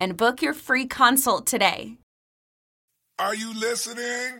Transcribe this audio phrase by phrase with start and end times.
[0.00, 1.96] And book your free consult today.
[3.18, 4.38] Are you listening?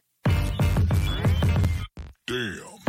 [2.26, 2.79] Damn.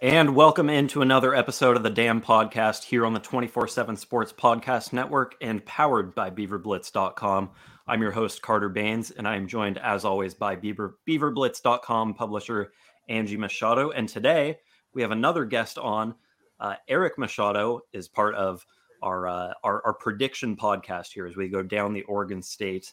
[0.00, 4.32] And welcome into another episode of the Dam Podcast here on the 24 7 Sports
[4.32, 7.50] Podcast Network and powered by BeaverBlitz.com.
[7.88, 12.70] I'm your host, Carter Bahns, and I am joined, as always, by Beaver, BeaverBlitz.com publisher
[13.08, 13.90] Angie Machado.
[13.90, 14.58] And today
[14.94, 16.14] we have another guest on.
[16.60, 18.64] Uh, Eric Machado is part of
[19.02, 22.92] our, uh, our, our prediction podcast here as we go down the Oregon State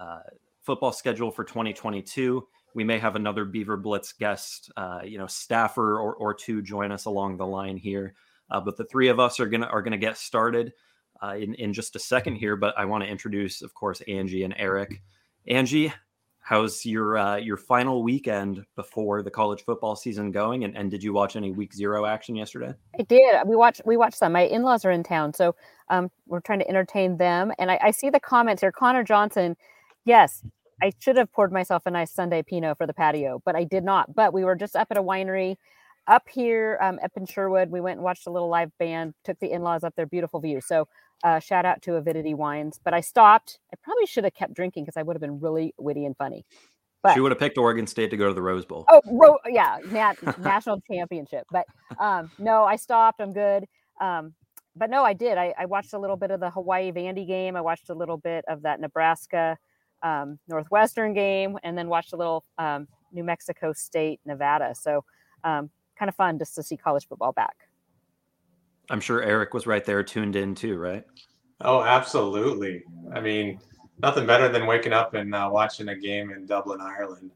[0.00, 0.20] uh,
[0.62, 5.98] football schedule for 2022 we may have another Beaver Blitz guest, uh, you know, staffer
[5.98, 8.14] or, or two join us along the line here.
[8.50, 10.74] Uh, but the three of us are gonna are gonna get started
[11.22, 12.54] uh, in in just a second here.
[12.54, 15.02] But I want to introduce, of course, Angie and Eric.
[15.48, 15.90] Angie,
[16.38, 20.64] how's your uh, your final weekend before the college football season going?
[20.64, 22.74] And, and did you watch any week zero action yesterday?
[23.00, 23.36] I did.
[23.46, 24.32] We watched we watched some.
[24.32, 25.56] My in laws are in town, so
[25.88, 27.52] um, we're trying to entertain them.
[27.58, 28.70] And I, I see the comments here.
[28.70, 29.56] Connor Johnson,
[30.04, 30.44] yes,
[30.82, 33.84] I should have poured myself a nice Sunday Pinot for the patio, but I did
[33.84, 34.14] not.
[34.14, 35.56] But we were just up at a winery
[36.06, 37.70] up here, um, up in Sherwood.
[37.70, 40.40] We went and watched a little live band, took the in laws up there, beautiful
[40.40, 40.60] view.
[40.60, 40.86] So,
[41.24, 42.78] uh, shout out to Avidity Wines.
[42.82, 43.58] But I stopped.
[43.72, 46.44] I probably should have kept drinking because I would have been really witty and funny.
[47.02, 48.84] But she would have picked Oregon State to go to the Rose Bowl.
[48.90, 51.46] Oh, ro- yeah, nat- national championship.
[51.50, 51.66] But
[51.98, 53.20] um, no, I stopped.
[53.20, 53.64] I'm good.
[54.00, 54.34] Um,
[54.74, 55.38] but no, I did.
[55.38, 57.56] I, I watched a little bit of the Hawaii Vandy game.
[57.56, 59.56] I watched a little bit of that Nebraska
[60.02, 64.74] um, Northwestern game, and then watched a little um, New Mexico State, Nevada.
[64.74, 65.04] So
[65.44, 67.56] um, kind of fun just to see college football back.
[68.90, 71.04] I'm sure Eric was right there, tuned in too, right?
[71.60, 72.82] Oh, absolutely.
[73.12, 73.58] I mean,
[74.00, 77.32] nothing better than waking up and uh, watching a game in Dublin, Ireland.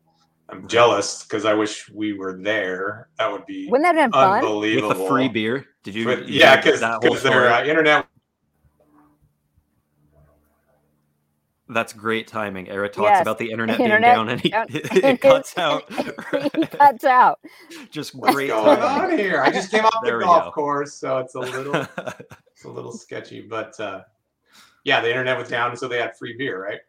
[0.48, 3.08] I'm jealous because I wish we were there.
[3.18, 4.44] That would be Wouldn't that have been fun?
[4.44, 4.88] unbelievable.
[4.90, 5.66] With the free beer.
[5.82, 6.04] Did you?
[6.04, 7.48] But- you yeah, get because that whole their story?
[7.48, 8.06] uh, internet
[11.72, 12.68] That's great timing.
[12.68, 13.22] Eric talks Yes.
[13.22, 15.84] about the internet, Internet being down and he, down- it cuts out.
[15.92, 17.38] he cuts out.
[17.90, 19.12] Just great what's great going timing.
[19.12, 19.40] on here?
[19.42, 20.50] I just came off There the golf go.
[20.52, 23.40] course, so it's a little it's a little sketchy.
[23.40, 24.02] But uh,
[24.84, 26.80] yeah, the internet was down, so they had free beer, right?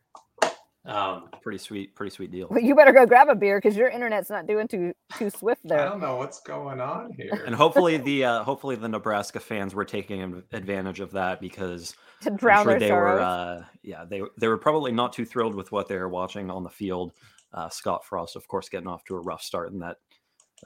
[0.83, 2.47] Um, pretty sweet, pretty sweet deal.
[2.49, 5.61] Well, you better go grab a beer because your internet's not doing too too swift
[5.63, 5.79] there.
[5.79, 7.43] I don't know what's going on here.
[7.45, 12.31] And hopefully the uh, hopefully the Nebraska fans were taking advantage of that because To
[12.37, 13.19] drown sure their they sorrows.
[13.19, 16.49] were uh, yeah they they were probably not too thrilled with what they were watching
[16.49, 17.13] on the field.
[17.53, 19.97] Uh, Scott Frost, of course, getting off to a rough start, and that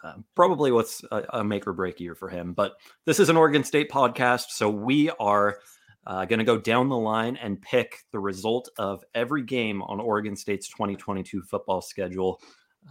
[0.04, 2.54] uh, probably what's a, a make or break year for him.
[2.54, 2.74] But
[3.06, 5.58] this is an Oregon State podcast, so we are
[6.06, 10.00] uh, going to go down the line and pick the result of every game on
[10.00, 12.42] Oregon State's 2022 football schedule.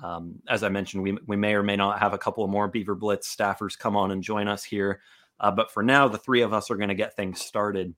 [0.03, 2.67] Um, as I mentioned, we, we may or may not have a couple of more
[2.67, 5.01] Beaver Blitz staffers come on and join us here.
[5.39, 7.95] Uh, but for now, the three of us are going to get things started.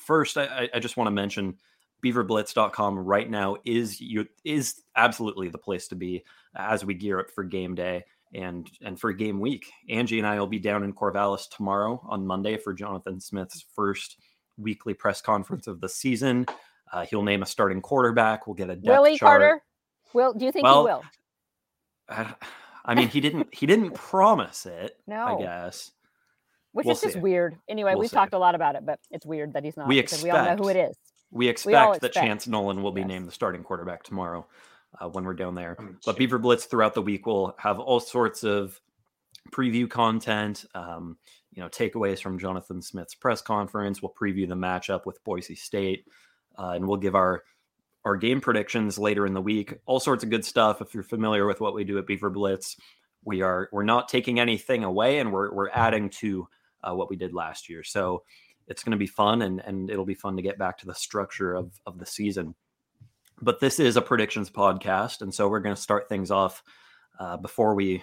[0.00, 1.56] First, I, I- just want to mention
[2.04, 6.24] beaverblitz.com right now is you is absolutely the place to be
[6.56, 8.02] as we gear up for game day
[8.34, 9.70] and and for game week.
[9.88, 14.16] Angie and I will be down in Corvallis tomorrow on Monday for Jonathan Smith's first
[14.56, 16.46] weekly press conference of the season.
[16.92, 18.46] Uh, he'll name a starting quarterback.
[18.46, 19.40] We'll get a depth Will he, chart.
[19.42, 19.62] Carter?
[20.14, 21.02] Will do you think Well, he will?
[22.08, 22.34] I,
[22.86, 24.96] I mean, he didn't he didn't promise it.
[25.06, 25.38] No.
[25.38, 25.92] I guess
[26.72, 27.20] Which We'll is just see.
[27.20, 27.56] weird.
[27.68, 28.16] Anyway, We'll we've see.
[28.16, 29.88] talked a lot about it, but it's weird that he's not.
[29.88, 30.96] We because we all know who it is.
[31.32, 32.14] we all expect that expect.
[32.26, 33.08] Chance Nolan will be Yes.
[33.08, 34.46] named the starting quarterback tomorrow
[35.00, 35.76] uh, when we're down there.
[36.06, 38.80] But Beaver Blitz throughout the week will have all sorts of
[39.52, 41.16] preview content, um,
[41.52, 44.00] you know, takeaways from Jonathan Smith's press conference.
[44.00, 46.06] We'll preview the matchup with Boise State,
[46.58, 47.42] uh, and we'll give our
[48.04, 49.74] our game predictions later in the week.
[49.86, 50.80] All sorts of good stuff.
[50.80, 52.76] If you're familiar with what we do at Beaver Blitz,
[53.24, 56.48] we are we're not taking anything away, and we're we're adding to
[56.82, 57.82] uh, what we did last year.
[57.82, 58.22] So
[58.66, 60.94] it's going to be fun, and and it'll be fun to get back to the
[60.94, 62.54] structure of of the season.
[63.42, 66.62] But this is a predictions podcast, and so we're going to start things off
[67.18, 68.02] uh, before we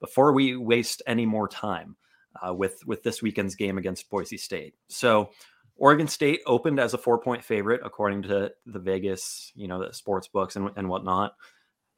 [0.00, 1.96] before we waste any more time
[2.44, 4.74] uh, with with this weekend's game against Boise State.
[4.88, 5.30] So
[5.76, 9.92] Oregon State opened as a four point favorite according to the Vegas, you know, the
[9.92, 11.34] sports books and, and whatnot.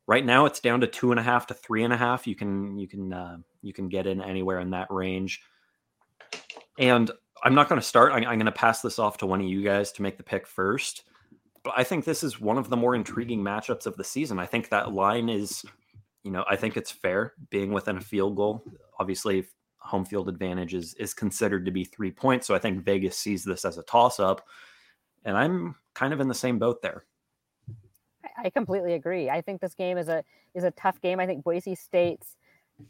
[0.07, 2.27] Right now, it's down to two and a half to three and a half.
[2.27, 5.41] You can you can uh, you can get in anywhere in that range.
[6.79, 7.11] And
[7.43, 8.13] I'm not going to start.
[8.13, 10.23] I'm, I'm going to pass this off to one of you guys to make the
[10.23, 11.05] pick first.
[11.63, 14.39] But I think this is one of the more intriguing matchups of the season.
[14.39, 15.65] I think that line is,
[16.23, 18.63] you know, I think it's fair being within a field goal.
[18.99, 19.47] Obviously,
[19.79, 22.47] home field advantage is is considered to be three points.
[22.47, 24.47] So I think Vegas sees this as a toss up,
[25.25, 27.05] and I'm kind of in the same boat there.
[28.25, 29.31] I- I completely agree.
[29.31, 30.25] I think this game is a
[30.55, 31.21] is a tough game.
[31.21, 32.37] I think Boise State's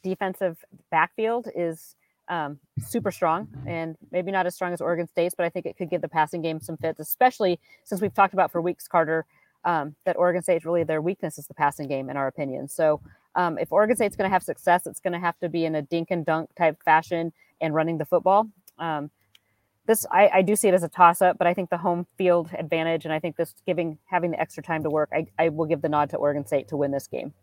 [0.02, 1.96] defensive backfield is
[2.28, 5.76] um, super strong and maybe not as strong as Oregon State's, but I think it
[5.76, 9.26] could give the passing game some fits, especially since we've talked about for weeks, Carter,
[9.64, 12.68] um, that Oregon State's really their weakness is the passing game, in our opinion.
[12.68, 13.00] So
[13.34, 15.74] um, if Oregon State's going to have success, it's going to have to be in
[15.74, 18.48] a dink and dunk type fashion and running the football.
[18.78, 19.10] Um,
[19.86, 22.06] this I, I do see it as a toss up, but I think the home
[22.16, 25.50] field advantage and I think this giving having the extra time to work, I, I
[25.50, 27.34] will give the nod to Oregon State to win this game.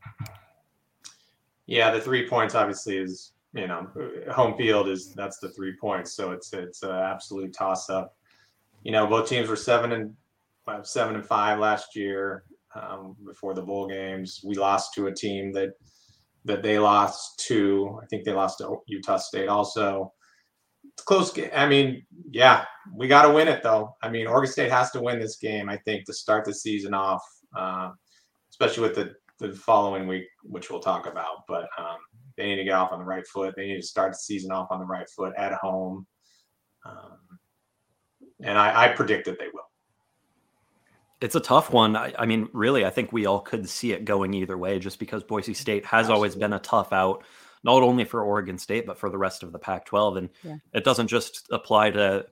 [1.67, 3.87] Yeah, the three points obviously is you know
[4.31, 8.15] home field is that's the three points, so it's it's an absolute toss up.
[8.83, 10.15] You know, both teams were seven and
[10.65, 12.45] five, seven and five last year
[12.75, 14.41] um, before the bowl games.
[14.43, 15.71] We lost to a team that
[16.45, 17.99] that they lost to.
[18.01, 20.13] I think they lost to Utah State also.
[20.93, 21.49] It's close game.
[21.55, 23.95] I mean, yeah, we got to win it though.
[24.01, 25.69] I mean, Oregon State has to win this game.
[25.69, 27.23] I think to start the season off,
[27.55, 27.91] uh,
[28.49, 31.47] especially with the the following week, which we'll talk about.
[31.47, 31.97] But um,
[32.41, 33.53] they need to get off on the right foot.
[33.55, 36.07] They need to start the season off on the right foot at home.
[36.85, 37.17] Um,
[38.43, 39.61] and I, I predict that they will.
[41.21, 41.95] It's a tough one.
[41.95, 44.97] I, I mean, really, I think we all could see it going either way just
[44.97, 47.23] because Boise State has always been a tough out,
[47.63, 50.17] not only for Oregon State, but for the rest of the Pac 12.
[50.17, 50.55] And Yeah.
[50.73, 52.25] it doesn't just apply to.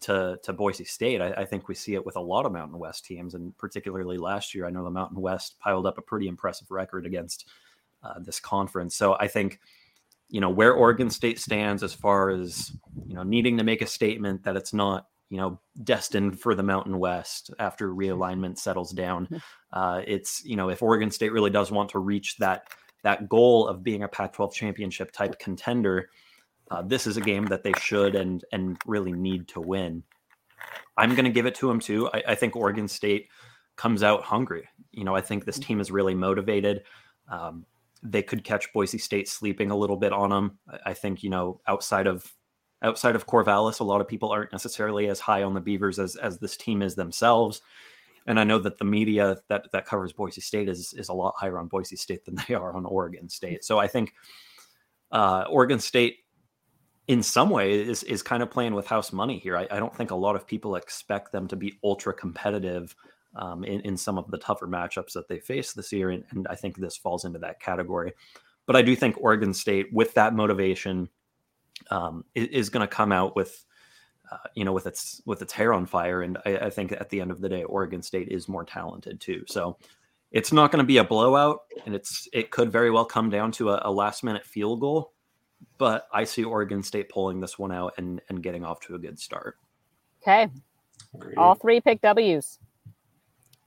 [0.00, 2.78] To, to Boise State, I, I think we see it with a lot of Mountain
[2.78, 6.28] West teams, and particularly last year, I know the Mountain West piled up a pretty
[6.28, 7.46] impressive record against
[8.02, 8.96] uh, this conference.
[8.96, 9.60] So I think,
[10.28, 12.72] you know, where Oregon State stands as far as
[13.06, 16.62] you know needing to make a statement that it's not you know destined for the
[16.62, 19.28] Mountain West after realignment settles down.
[19.72, 22.68] Uh, it's you know if Oregon State really does want to reach that
[23.02, 26.08] that goal of being a Pac-12 championship type contender,
[26.70, 30.02] uh, this is a game that they should and and really need to win.
[30.96, 32.08] I'm going to give it to them too.
[32.12, 33.28] I, I think Oregon State
[33.76, 34.68] comes out hungry.
[34.92, 36.82] You know, I think this team is really motivated.
[37.28, 37.64] Um,
[38.02, 40.58] they could catch Boise State sleeping a little bit on them.
[40.84, 42.34] I, think you know outside of
[42.82, 46.16] outside of Corvallis, a lot of people aren't necessarily as high on the Beavers as
[46.16, 47.62] as this team is themselves.
[48.26, 51.34] And I know that the media that that covers Boise State is is a lot
[51.36, 53.64] higher on Boise State than they are on Oregon State.
[53.64, 54.12] So I think
[55.12, 56.18] uh, Oregon State,
[57.06, 59.56] in some way, is is kind of playing with house money here.
[59.56, 62.96] I, I don't think a lot of people expect them to be ultra competitive
[63.36, 66.46] um, in in some of the tougher matchups that they face this year, and, and
[66.48, 68.12] I think this falls into that category.
[68.66, 71.08] But I do think Oregon State, with that motivation,
[71.90, 73.64] um, is, is going to come out with,
[74.30, 76.22] uh, you know, with its with its hair on fire.
[76.22, 79.20] And I, I think at the end of the day, Oregon State is more talented
[79.20, 79.44] too.
[79.48, 79.78] So
[80.30, 83.52] it's not going to be a blowout, and it's it could very well come down
[83.52, 85.12] to a, a last minute field goal.
[85.78, 88.98] But I see Oregon State pulling this one out and and getting off to a
[88.98, 89.56] good start.
[90.22, 90.48] Okay,
[91.14, 91.36] Agreed.
[91.36, 92.58] all three pick W's.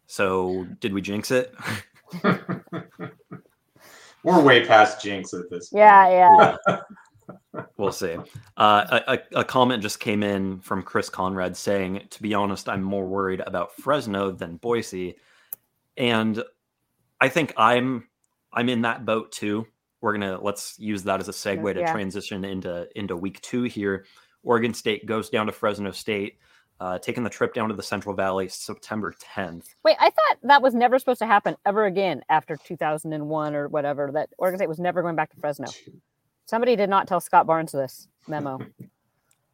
[0.07, 1.53] So did we jinx it?
[4.23, 5.69] We're way past jinx at this.
[5.69, 5.79] point.
[5.79, 6.77] Yeah, yeah.
[7.77, 8.15] We'll see.
[8.57, 12.69] Uh, a, a a comment just came in from Chris Conrad saying, "To be honest,
[12.69, 15.15] I'm more worried about Fresno than Boise,"
[15.97, 16.43] and
[17.19, 18.07] I think I'm
[18.53, 19.65] I'm in that boat too.
[20.01, 21.91] We're gonna let's use that as a segue to Yeah.
[21.91, 24.05] transition into into week two here.
[24.43, 26.37] Oregon State goes down to Fresno State.
[26.79, 29.75] Uh, taking the trip down to the Central Valley September 10th.
[29.83, 34.11] Wait, I thought that was never supposed to happen ever again after 2001 or whatever.
[34.13, 35.67] That Oregon State was never going back to Fresno.
[36.45, 38.59] Somebody did not tell Scott Barnes this memo.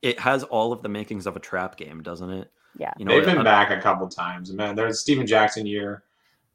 [0.02, 2.52] It has all of the makings of a trap game, doesn't it?
[2.76, 2.92] Yeah.
[2.98, 4.52] You know, They've been uh, back a couple times.
[4.52, 6.02] Man, there's Steven Jackson year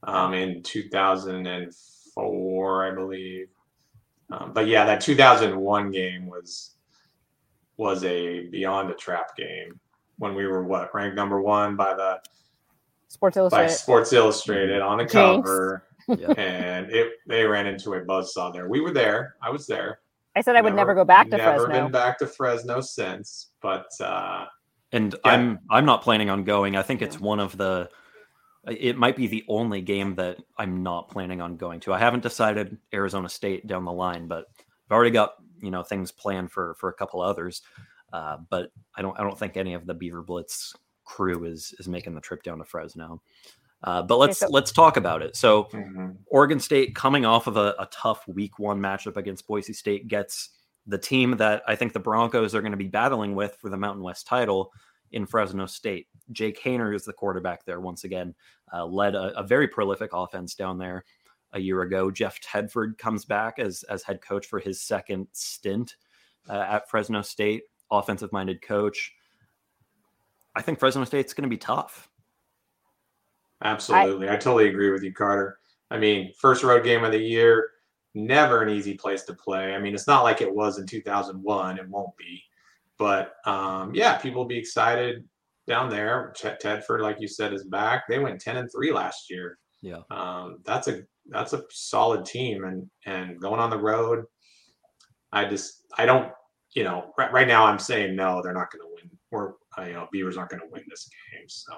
[0.03, 3.47] um, in 2004, I believe.
[4.31, 6.73] Um, but yeah, that 2001 game was
[7.77, 9.79] was a beyond a trap game
[10.19, 12.21] when we were what ranked number one by the
[13.09, 13.71] Sports by Illustrated.
[13.73, 15.15] Sports Illustrated on the Jinx.
[15.15, 16.33] cover, Yeah.
[16.37, 18.69] and it they ran into a buzzsaw there.
[18.69, 19.37] We were there.
[19.43, 20.01] I was there.
[20.35, 21.69] I said I would never, go back to never Fresno.
[21.69, 24.45] Never been back to Fresno since, but uh,
[24.93, 25.33] And Yeah.
[25.33, 26.77] I'm I'm not planning on going.
[26.77, 27.89] I think it's one of the
[28.67, 31.93] it might be the only game that I'm not planning on going to.
[31.95, 36.11] I haven't decided Arizona State down the line, but I've already got, you know, things
[36.11, 37.63] planned for for a couple others.
[38.17, 41.87] Uh, but I don't I don't think any of the Beaver Blitz crew is is
[41.87, 43.21] making the trip down to Fresno.
[43.85, 45.37] Uh, but let's so- let's talk about it.
[45.37, 46.17] So mhm.
[46.27, 50.49] Oregon State coming off of a, a tough week one matchup against Boise State gets
[50.87, 53.77] the team that I think the Broncos are going to be battling with for the
[53.77, 54.73] Mountain West title
[55.13, 56.07] in Fresno State.
[56.33, 58.35] Jake Haener is the quarterback there once again,
[58.73, 61.05] uh, led a, a very prolific offense down there
[61.53, 62.11] a year ago.
[62.11, 65.97] Jeff Tedford comes back as, as head coach for his second stint
[66.49, 69.13] uh, at Fresno State, offensive minded coach.
[70.55, 72.09] I think Fresno State's going to be tough.
[73.63, 74.29] Absolutely.
[74.29, 75.59] I, totally agree with you, Carter.
[75.91, 77.71] I mean, first road game of the year,
[78.15, 79.75] never an easy place to play.
[79.75, 81.79] I mean, it's not like it was in 2001.
[81.79, 82.43] It won't be.
[82.99, 85.25] But um, yeah, people will be excited
[85.67, 86.33] down there.
[86.37, 88.05] Chet Tedford, like you said, is back.
[88.09, 89.59] They went 10 and 3 last year.
[89.83, 90.01] Yeah.
[90.11, 94.25] Um, that's a that's a solid team and and going on the road.
[95.33, 96.33] I just I don't
[96.77, 99.11] you know right, right now I'm saying no, they're not going to win.
[99.33, 101.49] Or uh, you know, Beavers aren't going to win this game.
[101.49, 101.73] So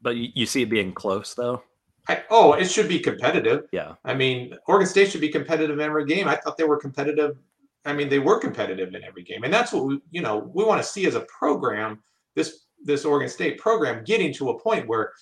[0.00, 1.62] But you, you see it being close, though.
[2.08, 3.66] I, oh, it should be competitive.
[3.70, 3.94] Yeah.
[4.04, 6.26] I mean, Oregon State should be competitive in every game.
[6.26, 7.36] I thought they were competitive.
[7.84, 10.64] I mean, they were competitive in every game, and that's what we, you know, we
[10.64, 12.00] want to see as a program.
[12.34, 15.12] This this Oregon State program getting to a point where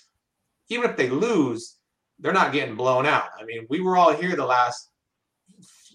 [0.69, 1.77] even if they lose,
[2.19, 3.29] they're not getting blown out.
[3.39, 4.89] I mean, we were all here the last,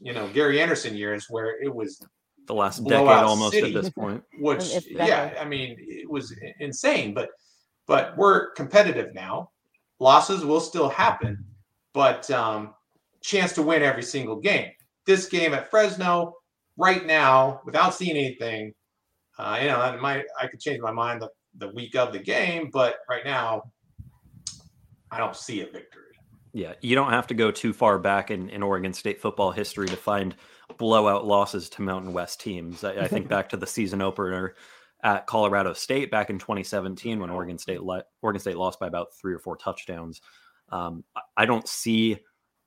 [0.01, 2.05] you know, Gary Anderson years where it was
[2.47, 3.75] The last decade almost city.
[3.75, 4.23] at this point.
[4.39, 7.31] which yeah i mean it was insane but
[7.87, 9.51] but we're competitive now
[10.01, 11.45] losses will still happen
[11.93, 12.75] but um
[13.23, 14.71] chance to win every single game
[15.07, 16.35] this game at fresno
[16.77, 18.75] right now without seeing anything
[19.39, 22.19] uh you know i might i could change my mind the, the week of the
[22.19, 23.63] game but right now
[25.13, 26.03] i don't see a victory
[26.55, 29.89] Yeah, you don't have to go too far back in, in Oregon State football history
[29.89, 30.35] to find
[30.79, 32.85] blowout losses to Mountain West teams.
[32.85, 34.55] I, I think back to the season opener
[35.03, 39.09] at Colorado State back in 2017 when Oregon State le- Oregon State lost by about
[39.21, 40.21] three or four touchdowns.
[40.71, 41.05] Um,
[41.37, 42.19] I- don't see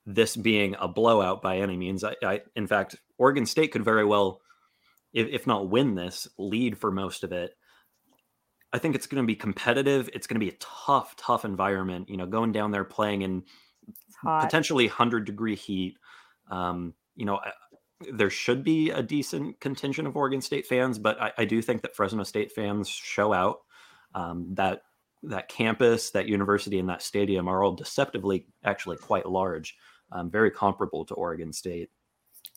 [0.05, 2.03] this being a blowout by any means.
[2.03, 4.41] I, I in fact, Oregon State could very well,
[5.13, 7.55] if, if not win this, lead for most of it.
[8.73, 10.09] I think it's going to be competitive.
[10.13, 12.09] It's going to be a tough, tough environment.
[12.09, 13.43] You know, going down there playing in
[14.43, 15.97] potentially 100 degree heat.
[16.51, 17.53] Um, you know, I-
[18.11, 21.81] there should be a decent contingent of Oregon State fans, but I, I do think
[21.81, 23.59] that Fresno State fans show out.
[24.13, 24.83] Um, that
[25.23, 29.75] that campus, that university, and that stadium are all deceptively actually quite large,
[30.11, 31.89] um, very comparable to Oregon State.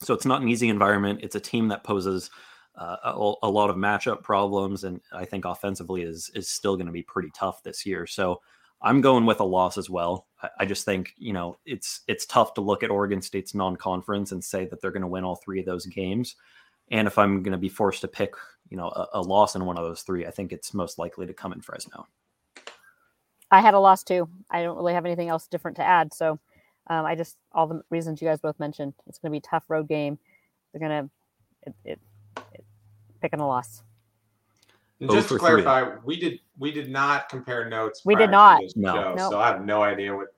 [0.03, 1.21] So it's not an easy environment.
[1.23, 2.31] It's a team that poses
[2.77, 6.87] uh, a, a lot of matchup problems, and I think offensively is is still going
[6.87, 8.07] to be pretty tough this year.
[8.07, 8.41] So
[8.81, 10.27] I'm going with a loss as well.
[10.59, 14.43] I, just think you know it's it's tough to look at Oregon State's non-conference and
[14.43, 16.37] say that they're going to win all three of those games.
[16.91, 18.35] And if I'm going to be forced to pick,
[18.71, 21.27] you know, a, a loss in one of those three, I think it's most likely
[21.27, 22.07] to come in Fresno.
[23.51, 24.29] I had a loss too.
[24.51, 26.15] I don't really have anything else different to add.
[26.15, 26.39] So
[26.89, 28.95] um, I just all the reasons you guys both mentioned.
[29.07, 30.19] It's going to be tough road game.
[30.73, 31.11] They're going to
[31.63, 32.01] it, it,
[32.55, 32.65] it,
[33.21, 33.83] picking a loss.
[35.01, 35.63] And Oh just for to three.
[35.63, 38.03] clarify, we did we did not compare notes.
[38.05, 38.61] We did not.
[38.75, 38.95] No.
[38.95, 39.31] show, No.
[39.31, 40.29] So I have no idea what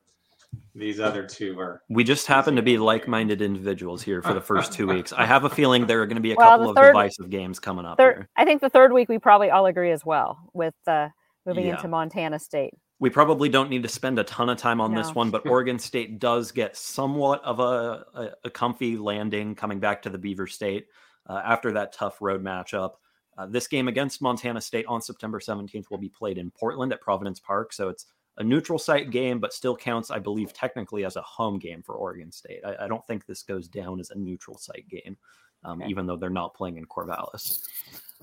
[0.75, 1.83] these other two are.
[1.88, 5.12] We just happen to be like-minded individuals here for the first two weeks.
[5.12, 6.93] I have a feeling there are going to be a Well, couple the of third-
[6.93, 7.97] divisive games coming up.
[7.99, 8.29] Third, here.
[8.37, 11.09] I think the third week we probably all agree as well with uh,
[11.47, 11.76] moving Yeah.
[11.76, 12.75] into Montana State.
[12.99, 15.79] We probably don't need to spend a ton of time on this one, but Oregon
[15.79, 20.47] State does get somewhat of a, a, a comfy landing coming back to the Beaver
[20.47, 20.87] State
[21.26, 22.93] uh, after that tough road matchup.
[23.40, 27.00] Uh, this game against Montana State on September 17th will be played in Portland at
[27.00, 27.73] Providence Park.
[27.73, 28.04] So it's
[28.37, 31.94] a neutral site game, but still counts, I believe, technically as a home game for
[31.94, 32.61] Oregon State.
[32.66, 35.16] I, I don't think this goes down as a neutral site game,
[35.64, 35.90] um, Okay.
[35.90, 37.61] even though they're not playing in Corvallis.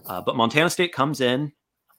[0.06, 1.52] Uh, but Montana State comes in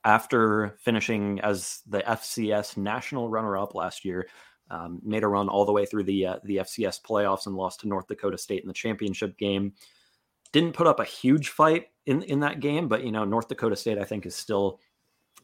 [0.05, 4.29] after finishing as the FCS national runner-up last year,
[4.71, 7.81] um, made a run all the way through the uh, the FCS playoffs and lost
[7.81, 9.73] to North Dakota State in the championship game.
[10.53, 13.77] Didn't put up a huge fight in in that game, but you know North Dakota
[13.77, 14.81] State I think is still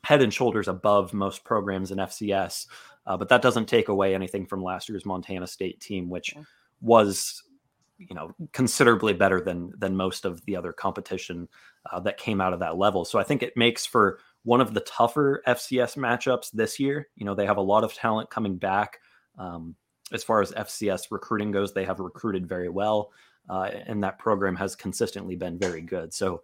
[0.02, 2.66] head and shoulders above most programs in FCS.
[3.06, 6.34] Uh, but that doesn't take away anything from last year's Montana State team, which
[6.80, 7.42] was
[7.98, 11.48] you know considerably better than than most of the other competition
[11.92, 13.04] uh, that came out of that level.
[13.04, 17.08] So I think it makes for one of the tougher FCS matchups this year.
[17.14, 19.00] You know they have a lot of talent coming back.
[19.38, 19.76] Um,
[20.12, 23.10] as far as FCS recruiting goes, they have recruited very well,
[23.48, 26.12] uh, and that program has consistently been very good.
[26.14, 26.42] So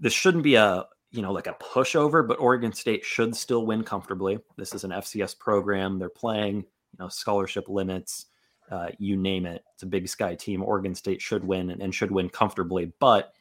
[0.00, 3.82] this shouldn't be a you know like a pushover, but Oregon State should still win
[3.84, 4.38] comfortably.
[4.56, 8.26] This is an FCS program; they're playing you know scholarship limits
[8.70, 9.64] uh, you name it.
[9.74, 10.62] It's a big sky team.
[10.62, 13.32] Oregon State should win and, and, should win comfortably, but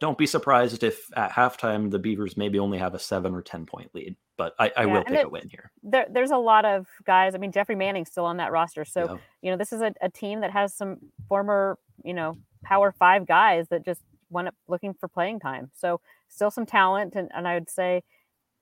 [0.00, 3.66] don't be surprised if at halftime the Beavers maybe only have a seven or 10
[3.66, 4.16] point lead.
[4.36, 5.72] But I, I yeah, will take it, a win here.
[5.82, 7.34] There, there's a lot of guys.
[7.34, 8.84] I mean, Jeffrey Manning's still on that roster.
[8.84, 9.16] So, yeah.
[9.42, 10.98] you know, this is a, a, team that has some
[11.28, 14.00] former, you know, power five guys that just
[14.30, 15.70] went up looking for playing time.
[15.74, 17.14] So, still some talent.
[17.14, 18.02] And, and I would say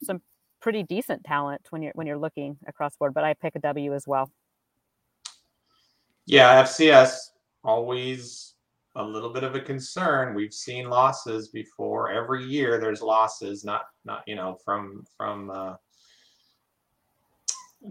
[0.03, 0.21] some
[0.61, 3.15] pretty decent talent when you're when you're looking across board.
[3.15, 4.31] But I pick a W as well.
[6.27, 7.17] Yeah, FCS
[7.63, 8.55] always
[8.97, 10.35] a little bit of a concern.
[10.35, 12.11] We've seen losses before.
[12.11, 15.75] Every year there's losses, not not you know from from uh,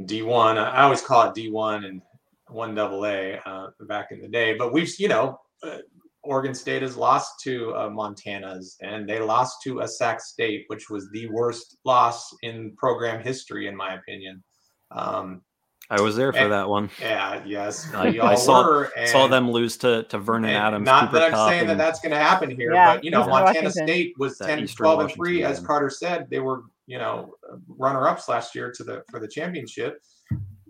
[0.01, 0.57] D1.
[0.57, 2.01] I always call it D1 and
[2.49, 4.55] one double A uh, back in the day.
[4.55, 5.77] But we've you know uh,
[6.25, 10.89] Oregon State has lost to uh, Montana's and they lost to a Sac State, which
[10.89, 14.43] was the worst loss in program history, in my opinion.
[14.91, 15.41] Um,
[15.89, 16.89] I was there for and, that one.
[16.99, 20.85] Yeah, yes, I, I saw saw them lose to to Vernon Adams.
[20.85, 23.03] Not Cooper that I'm Cup saying and, that that's going to happen here, yeah, but
[23.03, 23.71] you know, Montana Washington.
[23.71, 26.27] State was 10, Eastern 12, and three, as Carter said.
[26.29, 27.35] They were you know
[27.67, 29.99] runner ups last year to the for the championship.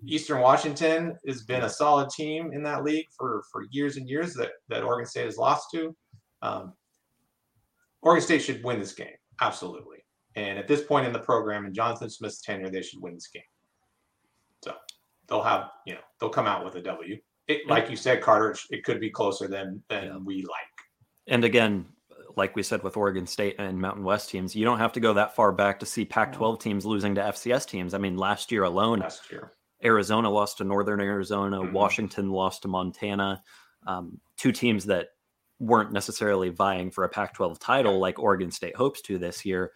[0.08, 4.34] Eastern Washington has been a solid team in that league for for years and years
[4.36, 5.96] that that Oregon State has lost to.
[6.42, 6.74] Um,
[8.02, 9.98] Oregon State should win this game absolutely,
[10.36, 13.28] and at this point in the program and Jonathan Smith's tenure, they should win this
[13.28, 13.44] game
[14.64, 14.74] So
[15.28, 17.18] they'll have you know they'll come out with a W.
[17.48, 20.18] It, like you said, Carter, it could be closer than than yeah.
[20.18, 20.76] we like.
[21.28, 21.86] And again,
[22.36, 25.14] like we said with Oregon State and Mountain West teams, you don't have to go
[25.14, 27.94] that far back to see Pac-12 teams losing to FCS teams.
[27.96, 29.54] I mean, last year alone, last year
[29.86, 31.74] Arizona lost to Northern Arizona, mm-hmm.
[31.74, 33.42] Washington lost to Montana,
[33.88, 35.10] um, two teams that
[35.60, 39.72] weren't necessarily vying for a Pac-12 title like Oregon State hopes to this year.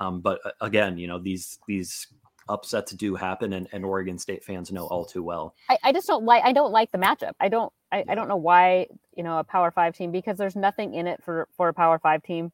[0.00, 2.08] Um, but uh, again, you know these these
[2.48, 5.54] upsets do happen and, and Oregon State fans know all too well.
[5.70, 7.32] I, I just don't like I don't like the matchup.
[7.40, 8.04] I don't I, yeah.
[8.08, 11.22] I don't know why, you know, a power five team because there's nothing in it
[11.22, 12.52] for for a power five team,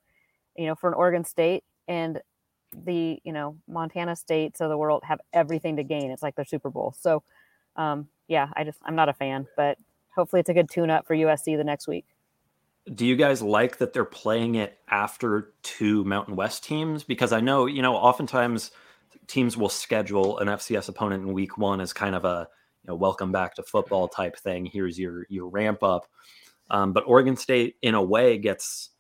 [0.57, 2.21] you know, for an Oregon State and
[2.73, 6.11] the, you know, Montana states of the world have everything to gain.
[6.11, 6.95] It's like their Super Bowl.
[6.99, 7.23] So
[7.77, 9.79] um yeah, I just I'm not a fan, but
[10.15, 12.07] hopefully it's a good tune up for USC the next week.
[12.95, 17.05] Do you guys like that they're playing it after two Mountain West teams?
[17.05, 18.71] Because I know, you know, oftentimes–
[19.29, 22.49] teams will schedule an FCS opponent in week one as kind of a
[22.83, 24.67] you know welcome back to football type thing.
[24.67, 26.07] Here's your your ramp up.
[26.71, 28.91] Um, but Oregon State, in a way, gets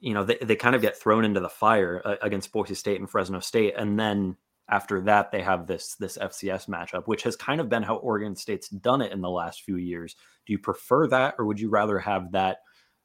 [0.00, 3.00] you know they, they kind of get thrown into the fire uh, against Boise State
[3.00, 4.36] and Fresno State, and then
[4.70, 8.36] after that they have this this FCS matchup, which has kind of been how Oregon
[8.36, 10.16] State's done it in the last few years.
[10.46, 12.58] Do you prefer that, or would you rather have that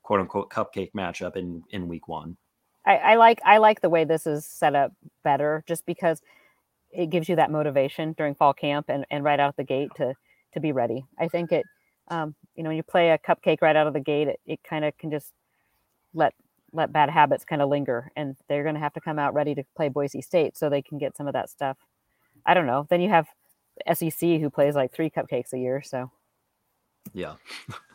[0.04, 2.38] quote unquote cupcake matchup in in week one?
[2.86, 6.22] I, I like I like the way this is set up better, just because
[6.92, 10.14] it gives you that motivation during fall camp and, and right out the gate to
[10.54, 11.06] to be ready.
[11.20, 11.66] I think it,
[12.10, 14.60] um, you know, when you play a cupcake right out of the gate, it, it
[14.64, 15.32] kind of can just
[16.14, 16.34] let
[16.74, 19.56] let bad habits kind of linger, and they're going to have to come out ready
[19.56, 21.78] to play Boise State so they can get some of that stuff.
[22.46, 22.86] I don't know.
[22.90, 23.28] Then you have
[23.94, 26.12] SEC who plays like three cupcakes a year, so
[27.14, 27.36] yeah,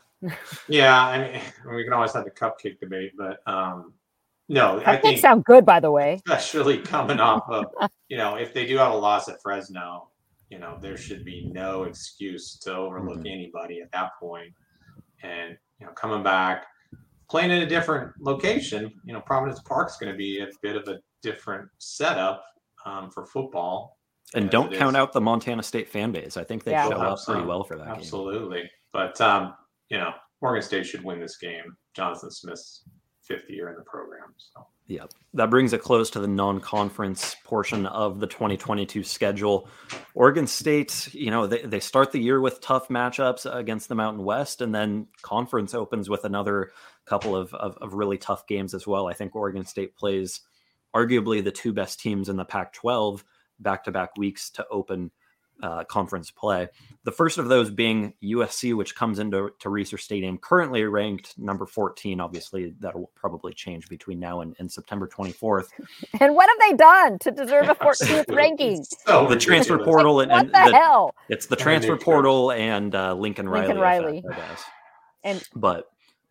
[0.68, 1.06] yeah.
[1.06, 1.40] I mean,
[1.76, 3.92] we can always have the cupcake debate, but um,
[4.48, 6.22] no, I think sound good, by the way.
[6.26, 7.66] Especially coming off of,
[8.08, 10.08] you know, if they do have a loss at Fresno,
[10.50, 13.26] you know, there should be no excuse to overlook mm-hmm.
[13.26, 14.54] anybody at that point.
[15.22, 16.66] And you know, coming back,
[17.28, 20.76] playing in a different location, you know, Providence Park is going to be a bit
[20.76, 22.44] of a different setup
[22.86, 23.98] um, for football.
[24.34, 25.00] And don't count is.
[25.00, 26.36] out the Montana State fan base.
[26.36, 26.88] I think they yeah.
[26.88, 27.88] show up pretty well for that.
[27.88, 28.68] Absolutely, game.
[28.92, 29.54] but um,
[29.88, 30.12] you know,
[30.42, 31.76] Oregon State should win this game.
[31.94, 32.82] Jonathan Smith's
[33.22, 34.34] fifth year in the program.
[34.36, 34.66] So.
[34.86, 39.68] Yeah, that brings it close to the non-conference portion of the 2022 schedule.
[40.14, 44.24] Oregon State, you know, they, they start the year with tough matchups against the Mountain
[44.24, 46.70] West, and then conference opens with another
[47.08, 49.06] couple of, of, of really tough games as well.
[49.08, 50.40] I think Oregon State plays
[50.94, 53.24] arguably the two best teams in the Pac 12
[53.60, 55.10] back to back weeks to open
[55.60, 56.68] uh, conference play.
[57.02, 61.66] The first of those being USC, which comes into to Reser Stadium, currently ranked number
[61.66, 62.20] 14.
[62.20, 65.66] Obviously, that'll probably change between now and, and September 24th.
[66.20, 68.84] And what have they done to deserve a 14th ranking?
[68.84, 69.94] So the transfer ridiculous.
[69.96, 71.12] portal and, What the the- hell?
[71.28, 73.66] it's the transfer portal and uh, Lincoln Riley.
[73.66, 74.24] Lincoln effect, Riley.
[74.30, 74.64] I guess.
[75.24, 75.90] And But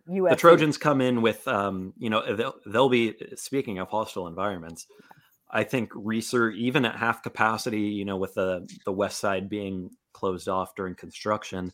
[0.09, 0.29] USC.
[0.29, 4.87] the Trojans come in with, um, you know, they'll, they'll be speaking of hostile environments.
[5.49, 9.91] I think Reser, even at half capacity, you know, with the the west side being
[10.13, 11.71] closed off during construction,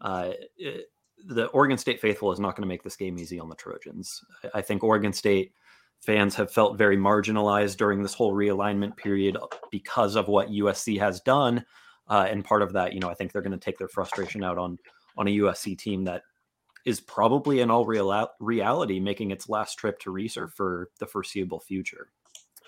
[0.00, 0.86] uh, it,
[1.24, 4.24] the Oregon State faithful is not going to make this game easy on the Trojans.
[4.44, 5.52] I, I think Oregon State
[6.00, 9.36] fans have felt very marginalized during this whole realignment period
[9.70, 11.64] because of what USC has done,
[12.08, 14.44] uh, and part of that, you know, I think they're going to take their frustration
[14.44, 14.78] out on
[15.18, 16.22] on a USC team that
[16.86, 21.58] is probably in all real reality making its last trip to Reser for the foreseeable
[21.58, 22.08] future.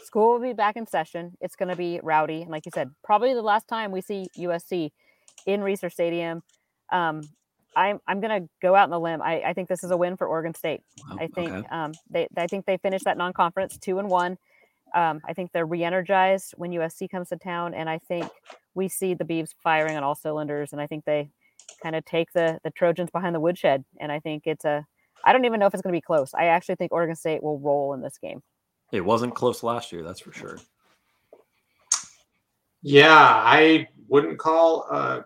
[0.02, 1.36] School will be back in session.
[1.40, 2.42] It's going to be rowdy.
[2.42, 4.90] And like you said, probably the last time we see USC
[5.46, 6.42] in Reser Stadium.
[6.90, 7.22] Um,
[7.76, 9.22] I'm, I'm going to go out on the limb.
[9.22, 10.82] I, I think this is a win for Oregon State.
[11.08, 11.68] Wow, I think okay.
[11.70, 14.36] um, they I think they finished that non-conference two and one.
[14.94, 18.28] Um, I think they're re-energized when USC comes to town, and I think
[18.74, 20.72] we see the Beavs firing on all cylinders.
[20.72, 21.30] And I think they
[21.82, 23.84] kind of take the the Trojans behind the woodshed.
[24.00, 24.84] And I think it's a
[25.24, 26.32] I don't even know if it's going to be close.
[26.34, 28.42] I actually think Oregon State will roll in this game.
[28.92, 30.58] It wasn't close last year, that's for sure.
[32.82, 34.86] Yeah, I wouldn't call.
[34.90, 35.22] Uh,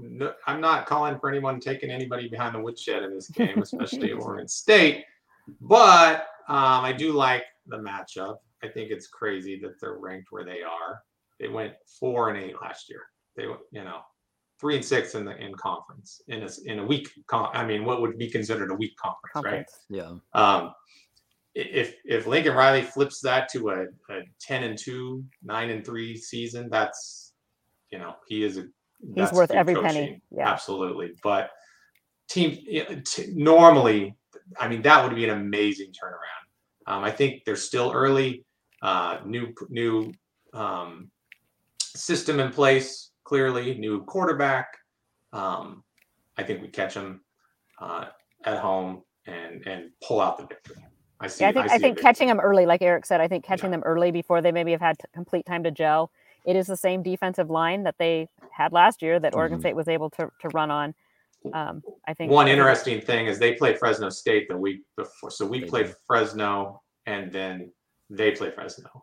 [0.00, 4.12] no, I'm not calling for anyone taking anybody behind the woodshed in this game, especially
[4.12, 5.04] Oregon State.
[5.60, 8.38] But um, I do like the matchup.
[8.62, 11.02] I think it's crazy that they're ranked where they are.
[11.38, 13.02] They went four and eight last year.
[13.36, 14.00] They, went, you know,
[14.58, 17.10] three and six in the in conference in a in a week.
[17.26, 19.66] Con- I mean, what would be considered a weak conference, right?
[19.88, 20.16] Yeah.
[20.34, 20.72] Um,
[21.54, 26.16] if if Lincoln Riley flips that to a, a ten and two, nine and three
[26.16, 27.32] season, that's
[27.90, 28.66] you know he is a
[29.14, 29.90] He's worth every coaching.
[29.90, 30.22] penny.
[30.30, 30.48] Yeah.
[30.48, 31.12] absolutely.
[31.22, 31.50] But
[32.28, 32.56] team
[33.04, 34.16] t- normally,
[34.58, 36.92] I mean that would be an amazing turnaround.
[36.92, 38.44] Um, I think they're still early.
[38.82, 40.12] Uh, new new
[40.52, 41.10] um,
[41.78, 43.10] system in place.
[43.30, 44.68] Clearly, new quarterback.
[45.32, 45.82] Um,
[46.38, 47.22] I think we catch them
[47.80, 48.04] uh,
[48.44, 50.76] at home and and pull out the victory.
[51.18, 51.42] I see.
[51.42, 53.44] Yeah, I think I, see a think catching them early, like Eric said, I think
[53.44, 56.12] catching them early before they maybe have had t- complete time to gel.
[56.44, 59.62] It is the same defensive line that they had last year that Oregon Mhm.
[59.62, 60.94] State was able to to run on.
[61.52, 65.32] Um, I think One interesting thing is they play Fresno State the week before.
[65.32, 65.92] So we They play.
[66.06, 67.72] Fresno and then
[68.08, 69.02] they play Fresno.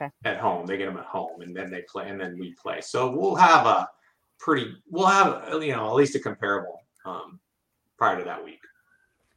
[0.00, 0.10] Okay.
[0.24, 2.80] At home, they get them at home, and then they play, and then we play.
[2.80, 3.88] So we'll have a
[4.38, 7.38] pretty, we'll have uh, you know at least a comparable um,
[7.98, 8.60] prior to that week.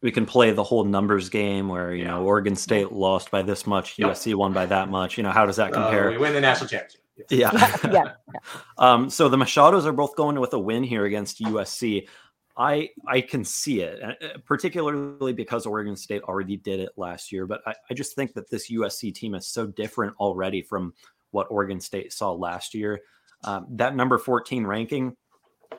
[0.02, 3.66] We can play the whole numbers game where, you know, Oregon State lost by this
[3.66, 4.12] much, Yep.
[4.12, 5.18] USC won by that much.
[5.18, 6.12] You know, how does that Uh, compare?
[6.12, 7.02] we win the national championship.
[7.30, 7.52] Yeah.
[7.92, 8.12] yeah,
[8.78, 12.08] Um, so the Machados are both going with a win here against USC.
[12.58, 17.32] I I can see it, uh, uh, particularly because Oregon State already did it last
[17.32, 17.46] year.
[17.46, 20.94] But I, I just think that this USC team is so different already from
[21.32, 23.02] what Oregon State saw last year.
[23.44, 25.16] Um, that number 14 ranking,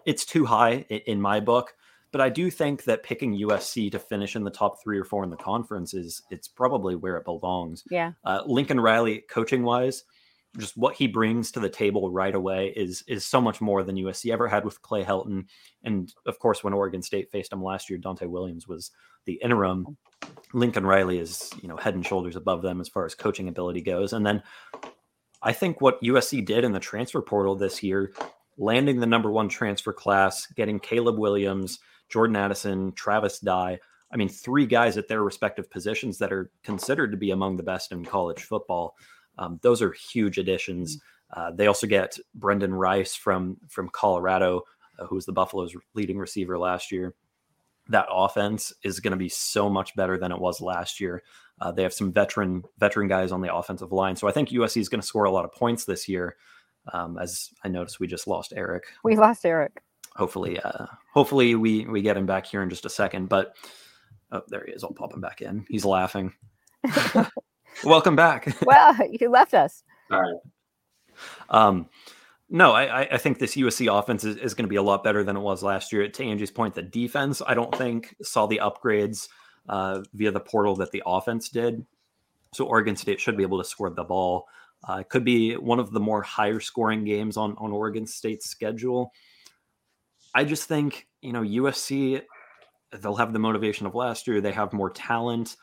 [0.04, 1.74] it's too high in, in my book.
[2.12, 5.24] But I do think that picking USC to finish in the top three or four
[5.24, 8.12] in the conference is it's probably where it belongs yeah.
[8.24, 10.04] uh, Lincoln Riley, coaching wise,
[10.58, 13.96] just what he brings to the table right away is is so much more than
[13.96, 15.46] USC ever had with Clay Helton,
[15.84, 18.90] and of course, when Oregon State faced him last year, Donte Williams was
[19.24, 19.96] the interim.
[20.52, 23.82] Lincoln Riley is you know head and shoulders above them as far as coaching ability
[23.82, 24.42] goes, and then
[25.42, 28.12] I think what USC did in the transfer portal this year,
[28.56, 33.78] landing the number one transfer class, getting Caleb Williams, Jordan Addison, Travis Dye.
[34.12, 37.62] I mean, three guys at their respective positions that are considered to be among the
[37.62, 38.96] best in college football.
[39.38, 40.98] Um, those are huge additions.
[41.34, 44.62] Uh, they also get Brenden Rice from from Colorado,
[44.98, 47.14] uh, who was the Buffalo's leading receiver last year.
[47.88, 51.22] That offense is going to be so much better than it was last year.
[51.60, 54.80] Uh, they have some veteran veteran guys on the offensive line, so I think USC
[54.80, 56.36] is going to score a lot of points this year.
[56.92, 59.82] Um, as I noticed, we just lost Eric We lost Eric.
[60.14, 63.54] hopefully uh hopefully we we get him back here in just a second but
[64.32, 66.32] oh there he is i'll pop him back in he's laughing
[67.84, 69.82] welcome back Well, you left us.
[70.10, 70.40] All right.
[71.50, 71.88] um
[72.48, 75.24] no I, I- think this usc offense is, is going to be a lot better
[75.24, 78.60] than it was last year to angie's point the defense i don't think saw the
[78.62, 79.28] upgrades
[79.68, 81.84] uh, via the portal that the offense did
[82.54, 84.46] so oregon state should be able to score the ball
[84.88, 88.48] uh, it could be one of the more higher scoring games on on oregon state's
[88.48, 89.10] schedule
[90.34, 92.20] I just think, you know, USC,
[93.00, 94.42] they'll have the motivation of last year.
[94.42, 95.56] They have more talent.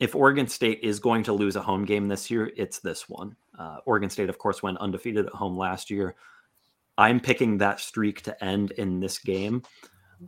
[0.00, 3.36] If Oregon State is going to lose a home game this year, it's this one.
[3.58, 6.16] Uh, Oregon State, of course, went undefeated at home last year.
[6.98, 9.62] I'm picking that streak to end in this game.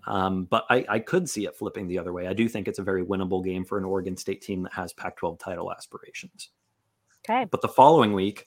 [0.07, 2.27] Um, but I, I, could see it flipping the other way.
[2.27, 4.93] I do think it's a very winnable game for an Oregon State team that has
[4.93, 6.51] Pac 12 title aspirations.
[7.25, 7.47] Okay.
[7.49, 8.47] But the following week,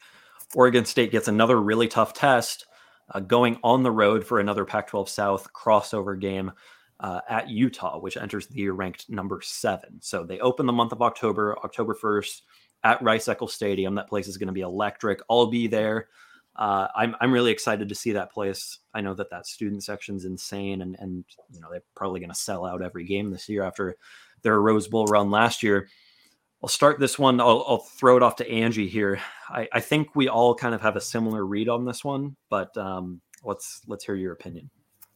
[0.53, 2.65] Oregon State gets another really tough test
[3.13, 6.51] uh, going on the road for another Pac 12 South crossover game
[6.99, 9.99] uh, at Utah, which enters the year ranked number seven.
[10.01, 12.41] So they open the month of October, October 1st
[12.83, 13.95] at Rice Eccles Stadium.
[13.95, 15.21] That place is going to be electric.
[15.29, 16.07] I'll be there.
[16.55, 18.79] Uh, I'm I'm really excited to see that place.
[18.93, 22.35] I know that that student section's insane, and and you know they're probably going to
[22.35, 23.95] sell out every game this year after
[24.41, 25.87] their Rose Bowl run last year.
[26.63, 27.39] I'll start this one.
[27.39, 29.19] I'll, I'll throw it off to Angie here.
[29.49, 32.75] I, I, think we all kind of have a similar read on this one, but
[32.75, 34.71] um, let's let's hear your opinion.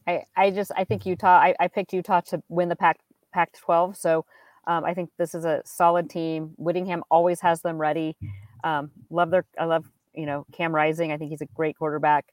[0.06, 1.38] I, I just I think Utah.
[1.38, 2.98] I, I picked Utah to win the Pac
[3.32, 3.96] Pac 12.
[3.96, 4.24] So
[4.66, 6.52] um, I think this is a solid team.
[6.56, 8.16] Whittingham always has them ready.
[8.64, 9.84] Um, love their I love
[10.14, 12.26] you know, Cam Rising, I think he's a great quarterback.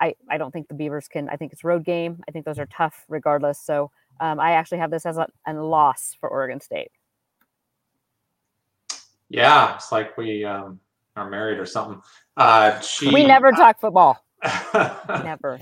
[0.00, 1.28] I, I don't think the Beavers can.
[1.28, 2.22] I think it's road game.
[2.28, 3.60] I think those are tough regardless.
[3.60, 6.90] So um, I actually have this as a, a, loss for Oregon State.
[9.28, 10.80] Yeah, it's like we um,
[11.16, 12.02] are married or something.
[12.36, 14.18] Uh, she, we never talk football.
[15.08, 15.60] never.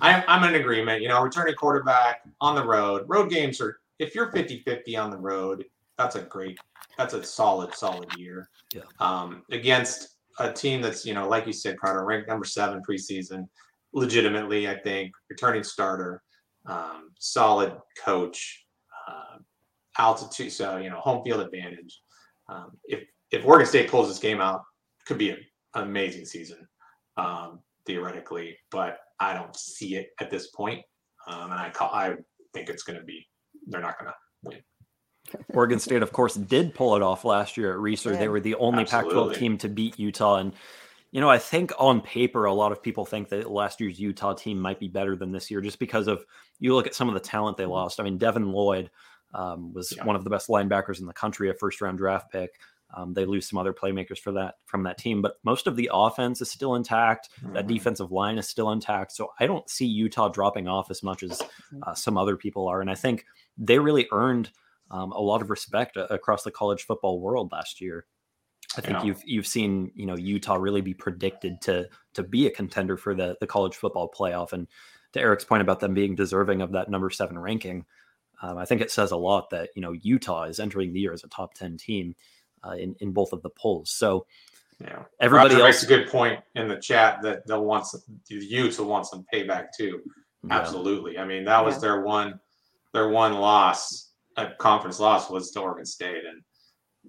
[0.00, 1.02] I'm, I'm in agreement.
[1.02, 3.04] You know, returning quarterback on the road.
[3.06, 5.64] Road games are, if you're 50 50 on the road,
[5.96, 6.58] that's a great,
[6.96, 8.48] that's a solid, solid year.
[8.72, 8.82] Yeah.
[9.00, 13.46] Um, against a team that's you know like you said carter ranked number seven preseason
[13.92, 16.22] legitimately i think returning starter
[16.66, 18.66] um, solid coach
[19.08, 19.38] uh,
[19.98, 22.00] altitude so you know home field advantage
[22.48, 24.62] um, if if oregon state pulls this game out
[25.06, 25.36] could be a,
[25.74, 26.66] an amazing season
[27.16, 30.82] um, theoretically but i don't see it at this point
[31.26, 32.14] um, and i call i
[32.54, 33.26] think it's going to be
[33.66, 34.58] they're not going to win
[35.48, 38.12] Oregon State, of course, did pull it off last year at Reser.
[38.12, 40.36] Yeah, they were the only Pac 12 team to beat Utah.
[40.36, 40.54] And,
[41.10, 44.32] you know, I think on paper, a lot of people think that last year's Utah
[44.32, 46.24] team might be better than this year just because of
[46.60, 48.00] you look at some of the talent they lost.
[48.00, 48.90] I mean, Devin Lloyd
[49.34, 50.04] um, was yeah.
[50.04, 52.50] one of the best linebackers in the country, a first round draft pick.
[52.94, 55.90] Um, they lose some other playmakers for that from that team, but most of the
[55.92, 57.28] offense is still intact.
[57.42, 57.54] Mm-hmm.
[57.54, 59.12] That defensive line is still intact.
[59.12, 61.80] So I don't see Utah dropping off as much as mm-hmm.
[61.86, 62.80] uh, some other people are.
[62.80, 63.24] And I think
[63.56, 64.50] they really earned–
[64.90, 68.06] um, a lot of respect across the college football world last year.
[68.76, 69.04] I think yeah.
[69.04, 73.14] you've you've seen you know Utah really be predicted to to be a contender for
[73.14, 74.66] the the college football playoff, and
[75.12, 77.86] to Eric's point about them being deserving of that number seven ranking,
[78.42, 81.12] um, I think it says a lot that you know Utah is entering the year
[81.12, 82.14] as a top ten team
[82.64, 83.90] uh, in in both of the polls.
[83.90, 84.26] So.
[84.80, 88.00] Yeah, everybody Roger else makes a good point in the chat that they'll want some,
[88.28, 90.00] the Utes will want some payback too.
[90.46, 90.56] Yeah.
[90.56, 91.18] Absolutely.
[91.18, 91.80] I mean, that was yeah.
[91.80, 92.38] their one
[92.92, 96.42] their one loss a conference loss was to Oregon State, and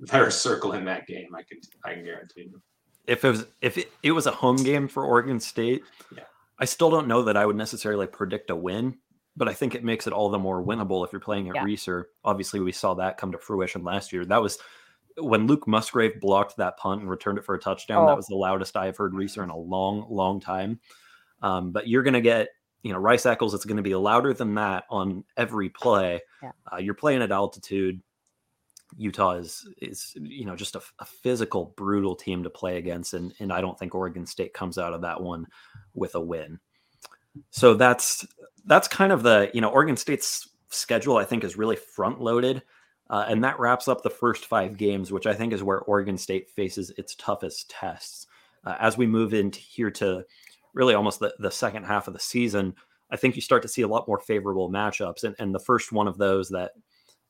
[0.09, 1.33] they're circling that game.
[1.35, 2.61] I can I can guarantee you.
[3.07, 5.83] If it was if it, it was a home game for Oregon State,
[6.15, 6.23] yeah.
[6.59, 8.97] I still don't know that I would necessarily predict a win,
[9.37, 11.63] but I think it makes it all the more winnable if you're playing at yeah.
[11.63, 12.05] Reser.
[12.23, 14.25] Obviously, we saw that come to fruition last year.
[14.25, 14.57] That was
[15.19, 18.03] when Luke Musgrave blocked that punt and returned it for a touchdown.
[18.03, 18.07] Oh.
[18.07, 20.79] That was the loudest I've heard Reser in a long, long time.
[21.41, 22.49] Um, but you're going to get
[22.83, 26.21] you know, Rice Eccles, it's going to be louder than that on every play.
[26.41, 26.51] Yeah.
[26.71, 28.01] Uh, you're playing at altitude.
[28.97, 33.33] Utah is is you know just a, a, physical, brutal team to play against, and
[33.39, 35.45] and I don't think Oregon State comes out of that one
[35.93, 36.59] with a win.
[37.51, 38.25] So that's
[38.65, 41.17] that's kind of the you know Oregon State's schedule.
[41.17, 42.63] I think is really front loaded,
[43.09, 46.17] uh, and that wraps up the first five games, which I think is where Oregon
[46.17, 48.27] State faces its toughest tests.
[48.65, 50.25] Uh, as we move into here to
[50.73, 52.75] really almost the, the second half of the season,
[53.09, 55.23] I think you start to see a lot more favorable matchups.
[55.23, 56.71] And, and the first one of those that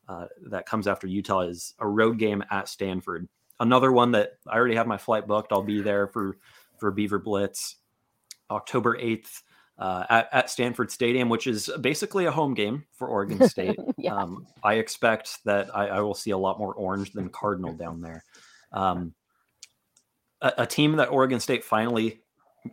[0.09, 3.29] uh, that comes after Utah is a road game at Stanford.
[3.59, 5.53] Another one that I already have my flight booked.
[5.53, 6.37] I'll be there for
[6.79, 7.75] for Beaver Blitz,
[8.49, 9.43] October eighth.
[9.79, 13.79] Uh, at, at, Stanford Stadium, which is basically a home game for Oregon State.
[13.97, 14.13] yeah.
[14.13, 18.01] um, I expect that I, I, will see a lot more orange than Cardinal down
[18.01, 18.25] there.
[18.73, 19.13] Um,
[20.41, 22.19] a, a, team that Oregon State finally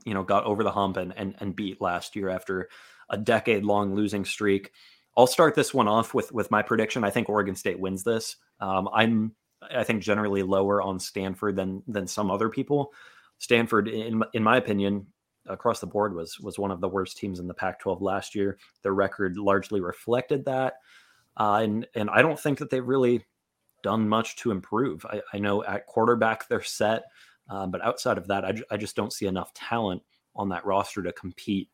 [0.04, 2.68] you know got over the hump and and, and beat last year after
[3.10, 4.72] a decade long losing streak.
[5.16, 7.04] I'll start this one off with with my prediction.
[7.04, 8.36] I think Oregon State wins this.
[8.60, 12.92] Um, I'm I think generally lower on Stanford than than some other people.
[13.38, 15.06] Stanford, in in my opinion,
[15.48, 18.59] across the board was was one of the worst teams in the Pac-12 last year.
[18.82, 20.74] Their record largely reflected that,
[21.37, 23.24] uh, and and I don't think that they've really
[23.82, 25.04] done much to improve.
[25.06, 27.04] I, I know at quarterback they're set.
[27.48, 30.02] Um, but outside of that, I, I, just don't see enough talent
[30.35, 31.68] on that roster to compete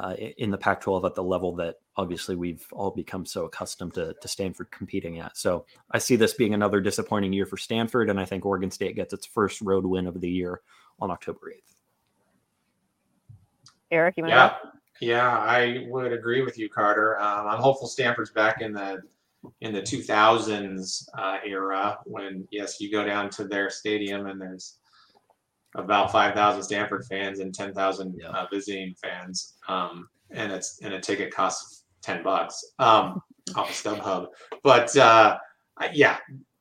[0.00, 4.14] uh, in the Pac-12 at the level that obviously we've all become so accustomed to,
[4.20, 5.36] to Stanford competing at.
[5.36, 8.96] So I see this being another disappointing year for Stanford, and I think Oregon State
[8.96, 10.60] gets its first road win of the year
[11.00, 11.71] on October 8th.
[13.92, 14.56] Eric, you want Yeah,
[15.00, 17.20] yeah, I would agree with you, Carter.
[17.20, 19.02] Um, I'm hopeful Stanford's back in the
[19.60, 24.78] in the 2000s uh, era when yes, you go down to their stadium and there's
[25.74, 28.28] about 5,000 Stanford fans and 10,000 Yeah.
[28.28, 33.20] uh, visiting fans, um, and it's and a ticket costs 10 bucks um,
[33.56, 34.26] off of StubHub.
[34.62, 35.38] But uh,
[35.92, 36.18] yeah,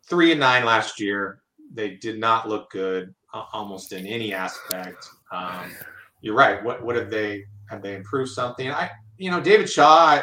[0.09, 1.41] three and nine last year.
[1.73, 5.07] They did not look good uh, almost in any aspect.
[5.31, 5.71] Um,
[6.21, 6.63] you're right.
[6.63, 8.71] What what have they have they improved something?
[8.71, 10.21] I you know David Shaw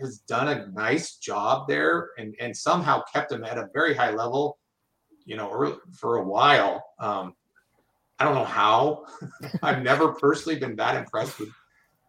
[0.00, 4.10] has done a nice job there and and somehow kept him at a very high
[4.10, 4.58] level.
[5.24, 6.84] You know, for a while.
[7.00, 7.34] Um,
[8.18, 9.06] I don't know how.
[9.62, 11.50] I've never personally been that impressed with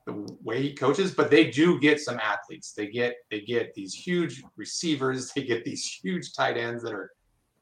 [0.06, 2.72] the way he coaches, but they do get some athletes.
[2.72, 5.32] They get they get these huge receivers.
[5.36, 7.12] They get these huge tight ends that are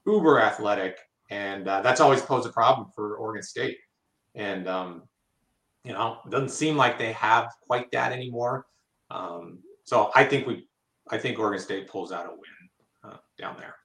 [0.06, 0.98] uber athletic,
[1.30, 3.78] and uh, that's always posed a problem for Oregon State.
[4.36, 5.04] And um,
[5.86, 8.66] you know, it doesn't seem like they have quite that anymore.
[9.12, 10.68] Um, so I think we,
[11.10, 13.76] I think Oregon State pulls out a win uh, down there.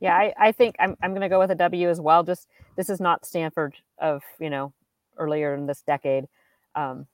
[0.00, 2.22] Yeah, I, I think I'm I'm gonna go with a W as well.
[2.22, 4.72] Just this is not Stanford of you know
[5.18, 6.26] earlier in this decade,
[6.74, 7.06] um,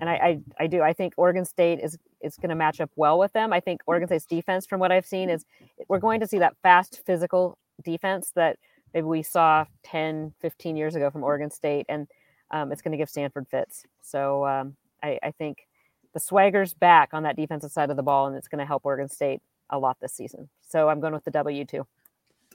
[0.00, 2.90] and I, I I do I think Oregon State is is going to match up
[2.96, 3.52] well with them.
[3.52, 5.44] I think Oregon State's defense, from what I've seen, is
[5.88, 8.58] we're going to see that fast physical defense that
[8.92, 12.08] maybe we saw 10, 15 years ago from Oregon State, and
[12.50, 13.84] um, it's going to give Stanford fits.
[14.02, 15.66] So um, I, I think
[16.14, 18.84] the swagger's back on that defensive side of the ball, and it's going to help
[18.84, 20.48] Oregon State a lot this season.
[20.66, 21.86] So I'm going with the W too.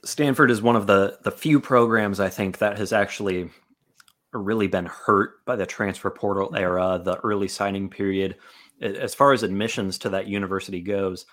[0.04, 3.50] Stanford is one of the the few programs I think that has actually
[4.32, 8.36] really been hurt by the transfer portal era, the early signing period.
[8.80, 11.24] As far as admissions to that university goes,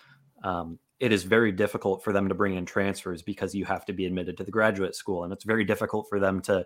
[0.44, 3.94] um, it is very difficult for them to bring in transfers because you have to
[3.94, 6.66] be admitted to the graduate school, and it's very difficult for them to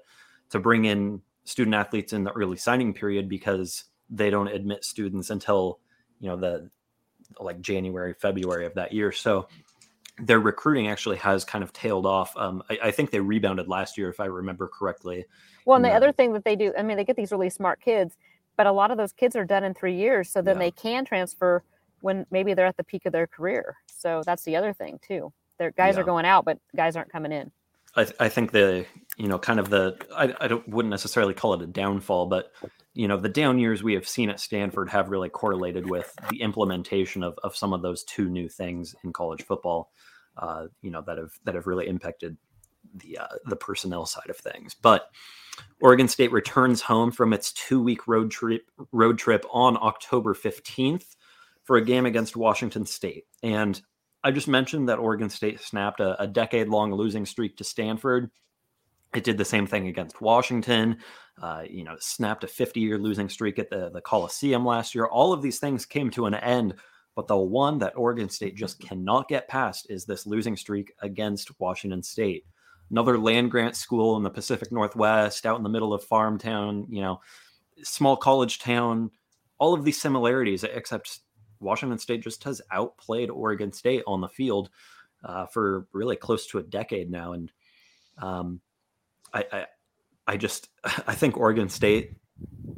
[0.50, 5.30] to bring in student athletes in the early signing period because they don't admit students
[5.30, 5.80] until
[6.20, 6.70] you know the
[7.40, 9.12] like January, February of that year.
[9.12, 9.48] So
[10.20, 12.36] their recruiting actually has kind of tailed off.
[12.38, 15.26] Um, I, I think they rebounded last year, if I remember correctly.
[15.66, 15.96] Well, and the No.
[15.96, 18.16] other thing that they do, I mean, they get these really smart kids,
[18.56, 20.30] but a lot of those kids are done in three years.
[20.30, 20.60] So then Yeah.
[20.60, 21.64] they can transfer
[22.02, 23.76] when maybe they're at the peak of their career.
[23.88, 25.34] So that's the other thing too.
[25.58, 26.02] Their guys Yeah.
[26.02, 27.52] are going out, but guys aren't coming in.
[27.96, 28.86] I, th- I think the
[29.18, 32.52] you know kind of the I, I don't wouldn't necessarily call it a downfall, but
[32.94, 36.42] you know the down years we have seen at Stanford have really correlated with the
[36.42, 39.92] implementation of, of some of those two new things in college football.
[40.38, 42.38] Uh, you know that have that have really impacted
[42.94, 44.74] the uh, the personnel side of things.
[44.74, 45.10] But
[45.82, 51.16] Oregon State returns home from its two week road trip road trip on October fifteenth
[51.64, 53.82] for a game against Washington State, and
[54.26, 58.32] I just mentioned that Oregon State snapped a, a decade long losing streak to Stanford.
[59.14, 60.98] It did the same thing against Washington.
[61.40, 65.06] Uh, you know, snapped a 50 year losing streak at the, the Coliseum last year.
[65.06, 66.74] All of these things came to an end.
[67.16, 71.60] But the one that Oregon State just cannot get past is this losing streak against
[71.60, 72.46] Washington State.
[72.90, 76.88] Another land grant school in the Pacific Northwest, out in the middle of farm town,
[76.90, 77.22] you know,
[77.84, 79.12] small college town,
[79.60, 81.22] all of these similarities, except
[81.60, 84.70] Washington State just has outplayed Oregon State on the field
[85.24, 87.52] uh, for really close to a decade now, and
[88.18, 88.62] um,
[89.34, 89.66] I, I,
[90.28, 92.14] I just I think Oregon State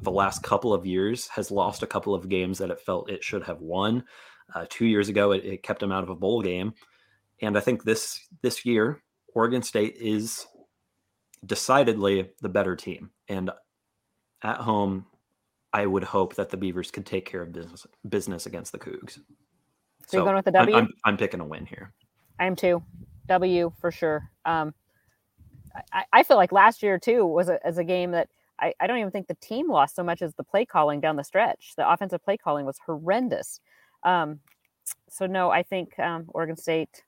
[0.02, 3.24] the last couple of years has lost a couple of games that it felt it
[3.24, 4.04] should have won.
[4.54, 6.74] Uh, two years ago, it, it kept them out of a bowl game,
[7.42, 9.02] and I think this this year
[9.34, 10.46] Oregon State is
[11.46, 13.52] decidedly the better team, and
[14.42, 15.06] at home
[15.78, 19.20] I would hope that the Beavers could take care of business business against the Cougs.
[20.08, 20.76] So, you're going with the I'm- W?
[20.76, 21.94] I'm, I'm picking a win here.
[22.40, 22.82] I am too.
[23.28, 24.32] W for sure.
[24.46, 24.74] Um,
[25.94, 28.28] I, I feel like last year too was a, as a game that
[28.60, 31.16] I, I don't even think the team lost so much as the play calling down
[31.16, 31.74] the stretch.
[31.78, 33.60] The offensive play calling was horrendous.
[34.02, 34.40] Um,
[35.10, 37.04] so no, I think um, Oregon State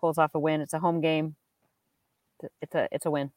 [0.00, 0.62] pulls off a win.
[0.62, 1.36] It's a home game.
[2.62, 3.32] It's a it's a win.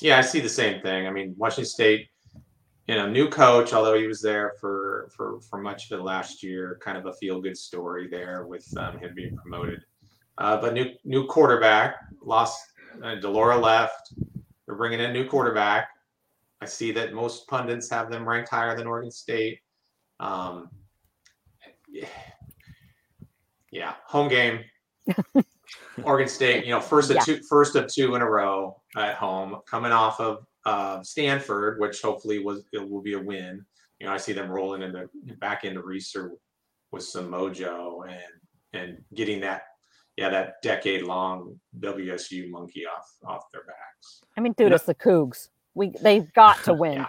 [0.00, 1.06] Yeah, I see the same thing.
[1.06, 2.08] I mean, Washington State,
[2.90, 6.42] you know, new coach, although he was there for for for much of it last
[6.42, 9.84] year, kind of a feel good story there with um, him being promoted.
[10.38, 12.60] Uh, but new new quarterback lost.
[13.00, 14.12] Uh, de Laura left.
[14.66, 15.90] They're bringing in a new quarterback.
[16.60, 19.60] I see that most pundits have them ranked higher than Oregon State.
[20.18, 20.68] Um,
[23.70, 24.64] yeah, home game.
[26.02, 27.22] Oregon State, you know, first of Yeah.
[27.22, 32.00] two, first of two in a row at home, coming off of uh, Stanford, which
[32.02, 33.64] hopefully was it will be a win.
[33.98, 35.08] you know, I see them rolling in the
[35.38, 36.30] back into Reser
[36.92, 38.18] with some mojo and
[38.72, 39.62] and getting that
[40.16, 44.20] yeah that decade long WSU monkey off off their backs.
[44.36, 45.48] I mean, dude, know- it's the Cougs.
[45.74, 46.94] We they've got to win.
[46.94, 47.06] Yeah.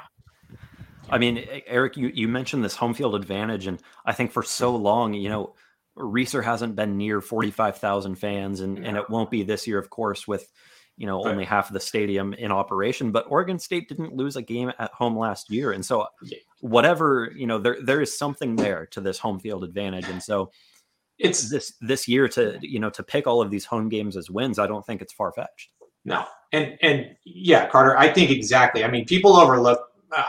[1.09, 4.73] I mean, Eric, you, you mentioned this home field advantage, and I think for so
[4.73, 5.55] long, you know,
[5.97, 10.25] Reser hasn't been near 45,000 fans, and, and it won't be this year, of course,
[10.25, 10.49] with,
[11.01, 11.31] you know, Right.
[11.31, 13.11] only half of the stadium in operation.
[13.11, 15.71] But Oregon State didn't lose a game at home last year.
[15.71, 16.05] And so,
[16.59, 20.07] whatever, you know, there there is something there to this home field advantage.
[20.09, 20.51] And so,
[21.17, 24.29] It's this this year to, you know, to pick all of these home games as
[24.29, 25.69] wins, I don't think it's far fetched.
[26.05, 28.83] No, and and yeah, Carter, I think exactly.
[28.83, 29.79] I mean, people overlook.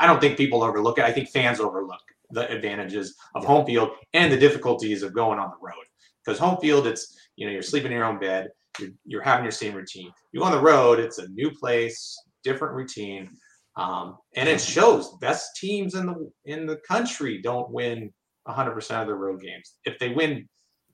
[0.01, 1.05] I don't think people overlook it.
[1.05, 2.01] I think fans overlook
[2.31, 5.87] the advantages of home field and the difficulties of going on the road.
[6.25, 7.03] Because home field, it's
[7.37, 10.11] you know you're sleeping in your own bed, you're, you're having your same routine.
[10.33, 13.29] You go on the road, it's a new place, different routine,
[13.77, 15.17] um, and it shows.
[15.21, 18.11] Best teams in the in the country don't win
[18.45, 19.75] 100 percent of their road games.
[19.85, 20.49] If they win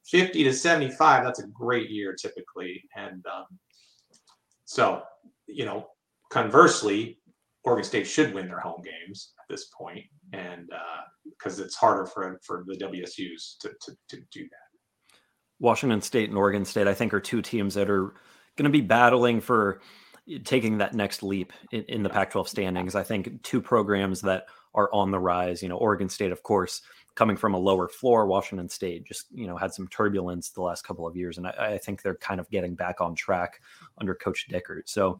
[0.06, 3.46] 50 to 75, that's a great year typically, and um,
[4.68, 5.00] so,
[5.46, 5.86] you know,
[6.30, 7.18] conversely,
[7.64, 10.04] Oregon State should win their home games at this point,
[10.34, 10.68] and
[11.24, 14.67] because it's harder for for the WSU's to, to to do that.
[15.60, 18.14] Washington State and Oregon State, I think, are two teams that are
[18.56, 19.80] going to be battling for
[20.44, 22.94] taking that next leap in, in the Pac 12 standings.
[22.94, 25.62] I think two programs that are on the rise.
[25.62, 26.82] You know, Oregon State, of course,
[27.14, 28.26] coming from a lower floor.
[28.26, 31.38] Washington State just, you know, had some turbulence the last couple of years.
[31.38, 33.60] And I, I think they're kind of getting back on track
[33.98, 34.88] under Coach Dickert.
[34.88, 35.18] So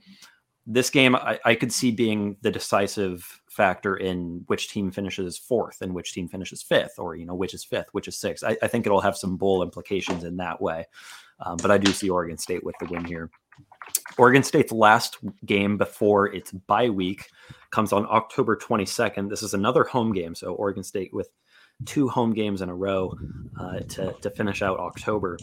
[0.70, 5.80] this game, I, I could see being the decisive factor in which team finishes fourth
[5.80, 8.44] and which team finishes fifth, or, you know, which is fifth, which is sixth.
[8.44, 10.84] I, I think it'll have some bowl implications in that way.
[11.40, 13.30] Um, but I do see Oregon State with the win here.
[14.18, 15.16] Oregon State's last
[15.46, 17.24] game before its bye week
[17.70, 19.30] comes on October 22nd.
[19.30, 20.34] This is another home game.
[20.34, 21.30] So Oregon State with
[21.86, 23.16] two home games in a row
[23.58, 25.38] uh, to, to finish out October.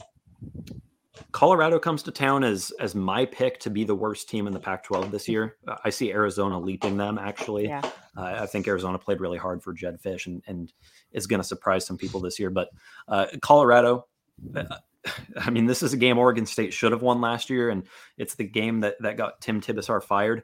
[1.32, 4.59] Colorado comes to town as as my pick to be the worst team in the
[4.59, 5.57] Pac-12 this year.
[5.68, 7.18] Uh, I see Arizona leaping them.
[7.18, 7.82] Actually, Yeah.
[8.18, 10.72] uh, I think Arizona played really hard for Jedd Fisch and and
[11.11, 12.49] is going to surprise some people this year.
[12.49, 12.70] But
[13.07, 14.07] uh, Colorado,
[14.55, 14.63] uh,
[15.38, 17.84] I mean, this is a game Oregon State should have won last year, and
[18.18, 20.43] it's the game that that got Tim Tibesar fired.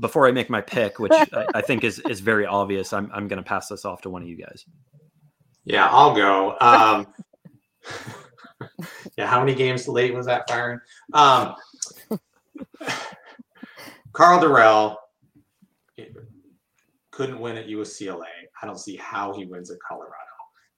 [0.00, 3.28] Before I make my pick, which I, I think is is very obvious, I'm I'm
[3.28, 4.64] going to pass this off to one of you guys.
[5.64, 6.56] Yeah, I'll go.
[6.60, 7.06] Um,
[9.16, 10.80] yeah, how many games late was that firing?
[11.12, 11.54] Um,
[14.12, 14.96] Karl Dorrell
[17.10, 18.24] couldn't win at UCLA.
[18.60, 20.14] I don't see how he wins at Colorado.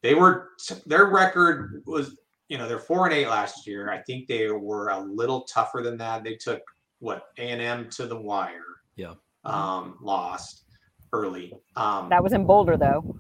[0.03, 0.51] They were
[0.86, 2.16] their record was
[2.49, 3.90] you know they're four and eight last year.
[3.90, 6.22] I think they were a little tougher than that.
[6.22, 6.62] They took
[6.99, 8.62] what A and M to the wire.
[8.97, 9.14] Yeah.
[9.44, 10.64] Um, lost
[11.12, 11.53] early.
[11.76, 13.16] Um, That was in Boulder, though.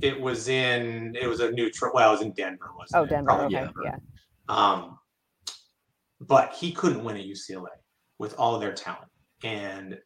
[0.00, 1.90] It was in it was a neutral.
[1.94, 2.70] Well, it was in Denver.
[2.76, 3.26] Was Oh, Denver.
[3.28, 3.64] Probably Okay.
[3.64, 3.80] Denver.
[3.84, 3.96] Yeah.
[4.48, 4.98] Um,
[6.20, 7.68] but he couldn't win at UCLA
[8.18, 9.10] with all of their talent,
[9.44, 9.98] and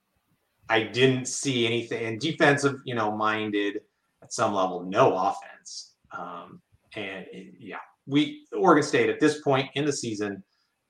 [0.68, 2.04] I didn't see anything.
[2.04, 3.80] And defensive, you know, minded
[4.22, 5.94] at some level, no offense.
[6.10, 6.60] Um,
[6.94, 10.42] and it- yeah, we Oregon State at this point in the season,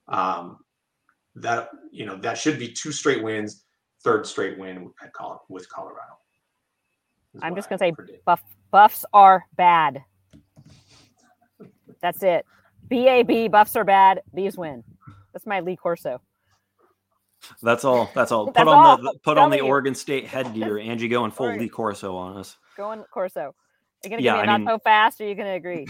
[0.07, 0.57] um,
[1.35, 3.65] that you know that should be two straight wins,
[4.03, 6.17] third straight win at Col- with Colorado.
[7.41, 8.23] I'm just gonna say predict.
[8.25, 8.41] Buff
[8.73, 10.03] buffs are bad.
[12.01, 12.45] That's it.
[12.89, 14.21] BAB buffs are bad.
[14.33, 14.83] These win.
[15.31, 16.19] That's my Lee Corso.
[17.61, 18.09] That's all.
[18.13, 18.47] That's all.
[18.47, 18.97] Put on all.
[18.97, 19.63] the put on the you.
[19.63, 20.79] Oregon State headgear.
[20.79, 21.55] Angie going full.
[21.55, 22.57] Lee Corso on us.
[22.75, 23.39] Going Corso.
[23.41, 23.53] Are
[24.03, 25.21] you gonna Yeah, give me I a not mean- so fast?
[25.21, 25.85] Or are you gonna agree?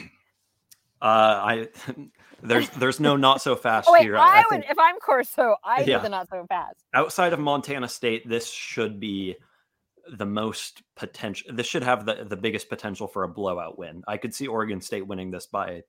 [1.01, 1.67] Uh, I
[2.43, 4.17] there's there's no not so fast Oh wait, here.
[4.17, 5.97] I, I, I would think if I'm Corso, I Yeah.
[5.97, 6.75] do the not so fast.
[6.93, 9.35] outside of Montana State, this should be
[10.17, 11.51] the most potential.
[11.53, 14.03] This should have the the biggest potential for a blowout win.
[14.07, 15.83] I could see Oregon State winning this by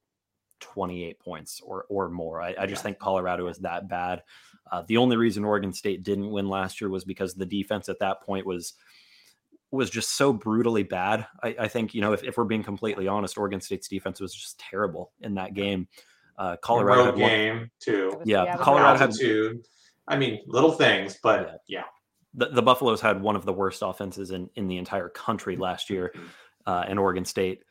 [0.60, 2.40] 28 points or or more.
[2.40, 2.84] I, I just Yeah.
[2.84, 4.22] think Colorado is that bad.
[4.70, 7.98] Uh, the only reason Oregon State didn't win last year was because the defense at
[8.00, 8.74] that point was
[9.70, 11.26] was just so brutally bad.
[11.42, 14.32] I, I think you know if, if we're being completely honest, Oregon State's defense was
[14.34, 15.88] just terrible in that game.
[16.38, 18.10] Uh, Colorado had one, game too.
[18.12, 19.00] It was- Yeah, Colorado bad.
[19.10, 19.62] had- two.
[20.06, 21.84] I mean, little things, but yeah.
[22.34, 25.88] The, the Buffaloes had one of the worst offenses in, in the entire country last
[25.90, 26.12] year,
[26.66, 27.62] uh, and Oregon State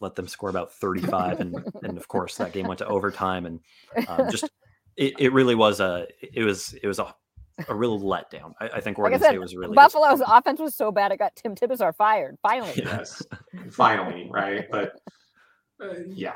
[0.00, 3.60] let them score about 35, and and of course that game went to overtime, and
[4.06, 4.44] um, just
[4.96, 7.14] it, it really was a it was it was a
[7.68, 8.52] a real letdown.
[8.60, 11.10] I, I think Like I Oregon said, State was really Buffalo's offense was so bad
[11.10, 12.38] it got Tim Tibesar fired.
[12.42, 12.72] Finally.
[12.76, 13.22] Yes,
[13.70, 14.66] finally, right?
[14.70, 14.92] But
[15.82, 16.34] uh, yeah,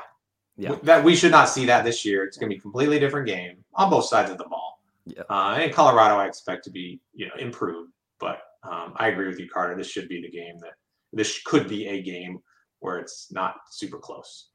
[0.57, 0.75] Yeah.
[0.83, 2.25] That we should not see that this year.
[2.25, 4.82] It's going to be a completely different game on both sides of the ball.
[5.05, 5.23] Yeah.
[5.29, 9.39] Uh, and Colorado, I expect to be you know improved, but um, I agree with
[9.39, 9.75] you, Carter.
[9.75, 10.73] This should be the game that
[11.11, 12.39] this could be a game
[12.79, 14.49] where it's not super close.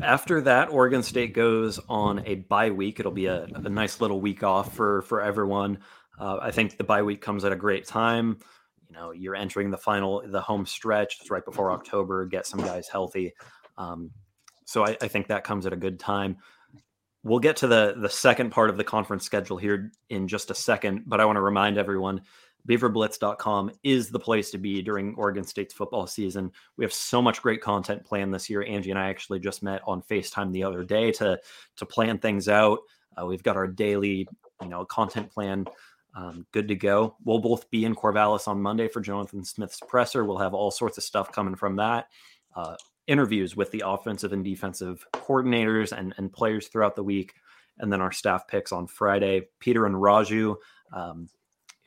[0.00, 3.00] After that, Oregon State goes on a bye week.
[3.00, 5.78] It'll be a, a nice little week off for for everyone.
[6.18, 8.38] Uh, I think the bye week comes at a great time.
[8.88, 11.18] You know, you're entering the final, the home stretch.
[11.20, 12.26] It's right before October.
[12.26, 13.34] Get some guys healthy.
[13.76, 14.10] Um,
[14.64, 16.38] so I, I think that comes at a good time.
[17.24, 20.54] We'll get to the the second part of the conference schedule here in just a
[20.54, 22.20] second, but I want to remind everyone
[22.68, 26.50] beaverblitz.com is the place to be during Oregon State's football season.
[26.78, 28.64] We have so much great content planned this year.
[28.64, 31.40] Angie and I actually just met on FaceTime the other day to
[31.76, 32.78] to plan things out.
[33.20, 34.28] Uh, we've got our daily,
[34.62, 35.66] you know, content plan
[36.14, 37.16] um, good to go.
[37.24, 40.24] We'll both be in Corvallis on Monday for Jonathan Smith's presser.
[40.24, 42.08] We'll have all sorts of stuff coming from that.
[42.54, 42.76] Uh,
[43.06, 47.34] interviews with the offensive and defensive coordinators and, and players throughout the week.
[47.78, 49.48] And then our staff picks on Friday.
[49.58, 50.56] Peter and Raju,
[50.92, 51.28] um,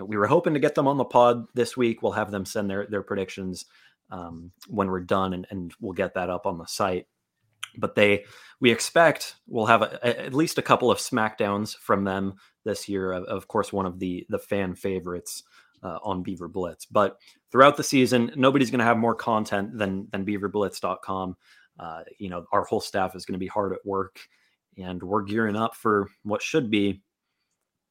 [0.05, 2.01] we were hoping to get them on the pod this week.
[2.01, 3.65] We'll have them send their their predictions
[4.11, 7.07] um, when we're done, and, and we'll get that up on the site.
[7.77, 8.25] But they,
[8.59, 12.89] we expect we'll have a, a, at least a couple of smackdowns from them this
[12.89, 13.11] year.
[13.11, 15.43] Of, of course, one of the the fan favorites
[15.87, 16.85] uh, on Beaver Blitz.
[16.85, 17.17] But
[17.51, 21.37] throughout the season, nobody's going to have more content than than BeaverBlitz.com.
[21.79, 24.19] Uh, you know, our whole staff is going to be hard at work,
[24.77, 27.01] and we're gearing up for what should be,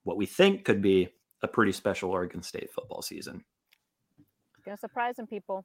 [0.03, 1.09] what we think could be
[1.42, 3.44] a pretty special Oregon State football season.
[4.64, 5.64] Gonna surprise some people.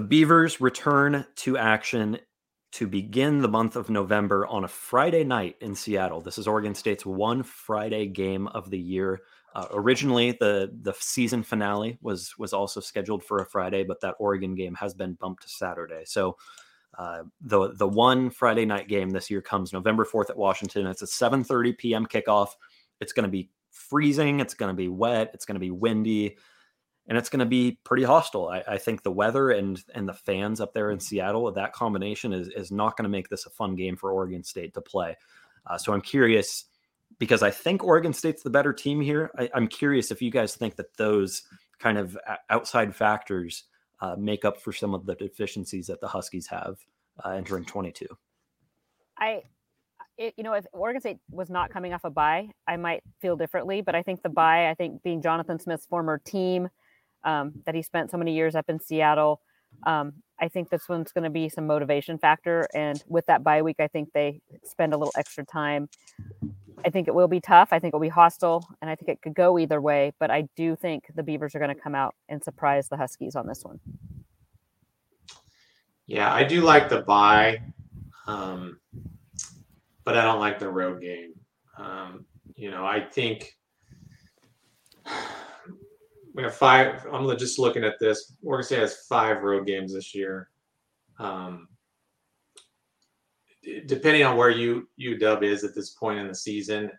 [0.00, 2.20] The Beavers return to action
[2.72, 6.22] to begin the month of November on a Friday night in Seattle.
[6.22, 9.20] This is Oregon State's one Friday game of the year.
[9.54, 14.14] Uh, originally, the the season finale was was also scheduled for a Friday, but that
[14.18, 16.04] Oregon game has been bumped to Saturday.
[16.06, 16.38] So
[16.96, 20.86] uh, the the one Friday night game this year comes November fourth at Washington.
[20.86, 22.06] It's a 7:30 p.m.
[22.06, 22.52] kickoff.
[23.02, 24.40] It's going to be freezing.
[24.40, 25.32] It's going to be wet.
[25.34, 26.38] It's going to be windy
[27.10, 28.48] and it's going to be pretty hostile.
[28.48, 32.32] I, I, think the weather and and the fans up there in Seattle, that combination
[32.32, 35.16] is is not going to make this a fun game for Oregon State to play.
[35.66, 36.66] Uh, so I'm curious
[37.18, 39.32] because I think Oregon State's the better team here.
[39.36, 41.42] I, am curious if you guys think that those
[41.80, 42.16] kind of
[42.48, 43.64] outside factors
[44.00, 46.78] uh, make up for some of the deficiencies that the Huskies have
[47.24, 48.06] uh, entering 22.
[49.18, 49.42] I.
[50.16, 53.36] It, you know, if Oregon State was not coming off a bye, I might feel
[53.36, 53.80] differently.
[53.80, 56.68] But I think the bye, I think being Jonathan Smith's former team,
[57.24, 59.40] um, that he spent so many years up in Seattle.
[59.84, 62.66] Um, I think this one's going to be some motivation factor.
[62.74, 65.88] And with that bye week, I think they spend a little extra time.
[66.84, 67.68] I think it will be tough.
[67.72, 70.12] I think it'll be hostile, and I think it could go either way.
[70.18, 73.36] But I do think the Beavers are going to come out and surprise the Huskies
[73.36, 73.78] on this one.
[76.06, 77.62] Yeah, I do like the bye,
[78.26, 78.80] um,
[80.04, 81.34] but I don't like the road game.
[81.76, 82.24] Um,
[82.56, 83.56] you know, I think
[86.34, 87.06] we have five.
[87.12, 88.34] I'm just looking at this.
[88.42, 90.48] Oregon State has five road games this year.
[91.18, 91.68] Um,
[93.86, 96.90] depending on where you UW is at this point in the season,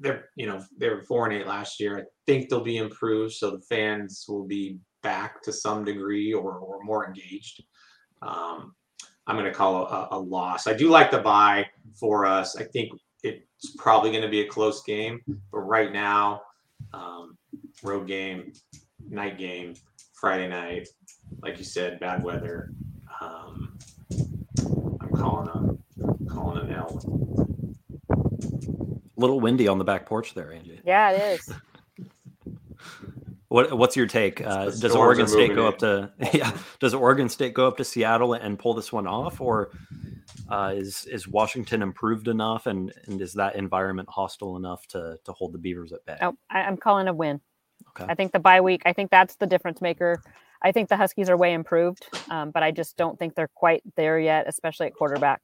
[0.00, 1.98] they're you know they were four and eight last year.
[1.98, 6.58] I think they'll be improved, so the fans will be back to some degree or,
[6.58, 7.64] or more engaged.
[8.22, 8.74] Um,
[9.26, 10.66] I'm going to call a, a loss.
[10.66, 12.56] I do like the buy for us.
[12.56, 15.20] I think it's probably going to be a close game,
[15.52, 16.42] but right now,
[16.92, 17.36] um,
[17.82, 18.52] road game,
[19.08, 19.74] night game
[20.14, 20.88] Friday night,
[21.42, 22.72] like you said, bad weather.
[23.20, 23.78] Um,
[25.00, 27.00] I'm calling a calling an L.
[28.10, 30.80] A little windy on the back porch there, Angie.
[30.84, 31.52] Yeah, it is.
[33.48, 34.40] What what's your take?
[34.40, 35.72] Uh, does Oregon State go in.
[35.74, 36.56] up to yeah?
[36.80, 39.70] Does Oregon State go up to Seattle and pull this one off, or
[40.48, 45.32] uh, is is Washington improved enough and and is that environment hostile enough to to
[45.32, 46.18] hold the Beavers at bay?
[46.20, 47.40] Oh, I, I'm calling a win.
[47.90, 48.10] Okay.
[48.10, 48.82] I think the bye week.
[48.84, 50.22] I think that's the difference maker.
[50.62, 53.82] I think the Huskies are way improved, um, but I just don't think they're quite
[53.96, 55.42] there yet, especially at quarterback.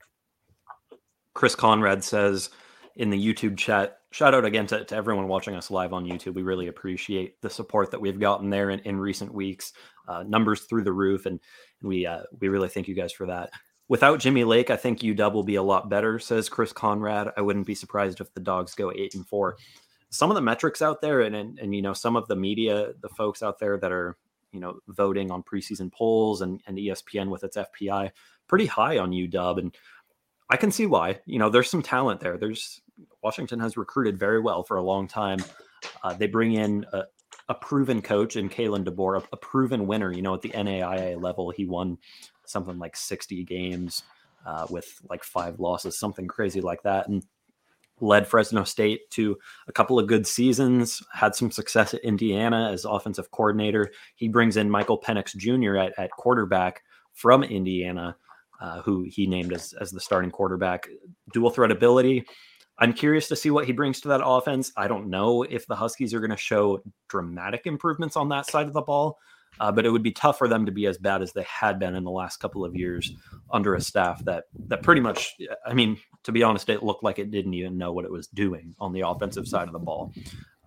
[1.34, 2.50] Chris Conrad says
[2.96, 6.34] in the YouTube chat, shout out again to, to everyone watching us live on YouTube.
[6.34, 9.72] We really appreciate the support that we've gotten there in, in recent weeks.
[10.08, 11.38] Uh, numbers through the roof, and
[11.82, 13.50] we uh, we really thank you guys for that.
[13.88, 17.32] Without Jimmy Lake, I think UW will be a lot better, says Chris Conrad.
[17.36, 19.56] I wouldn't be surprised if the dogs go eight and four.
[20.10, 22.92] Some of the metrics out there, and, and and you know, some of the media,
[23.00, 24.16] the folks out there that are
[24.52, 28.10] you know voting on preseason polls and, and ESPN with its FPI,
[28.46, 29.76] pretty high on UW, and
[30.50, 31.20] I can see why.
[31.24, 32.36] You know, there's some talent there.
[32.36, 32.82] There's
[33.22, 35.38] Washington has recruited very well for a long time.
[36.02, 37.04] Uh, they bring in a,
[37.48, 40.12] a proven coach in Kalen DeBoer, a, a proven winner.
[40.12, 41.98] You know, at the NAIA level, he won
[42.48, 44.02] something like 60 games
[44.46, 47.24] uh, with like five losses, something crazy like that, and
[48.00, 49.36] led Fresno State to
[49.66, 51.02] a couple of good seasons.
[51.12, 53.90] Had some success at Indiana as offensive coordinator.
[54.14, 55.76] He brings in Michael Penix Jr.
[55.76, 56.82] at, at quarterback
[57.12, 58.16] from Indiana
[58.60, 60.88] uh, who he named as, as the starting quarterback.
[61.32, 62.24] Dual threat ability.
[62.78, 64.72] I'm curious to see what he brings to that offense.
[64.76, 68.66] I don't know if the Huskies are going to show dramatic improvements on that side
[68.66, 69.18] of the ball,
[69.60, 71.78] uh, but it would be tough for them to be as bad as they had
[71.78, 73.12] been in the last couple of years
[73.50, 75.34] under a staff that that pretty much.
[75.66, 78.26] I mean, to be honest, it looked like it didn't even know what it was
[78.28, 80.12] doing on the offensive side of the ball.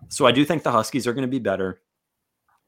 [0.08, 1.80] So I do think the Huskies are going to be better.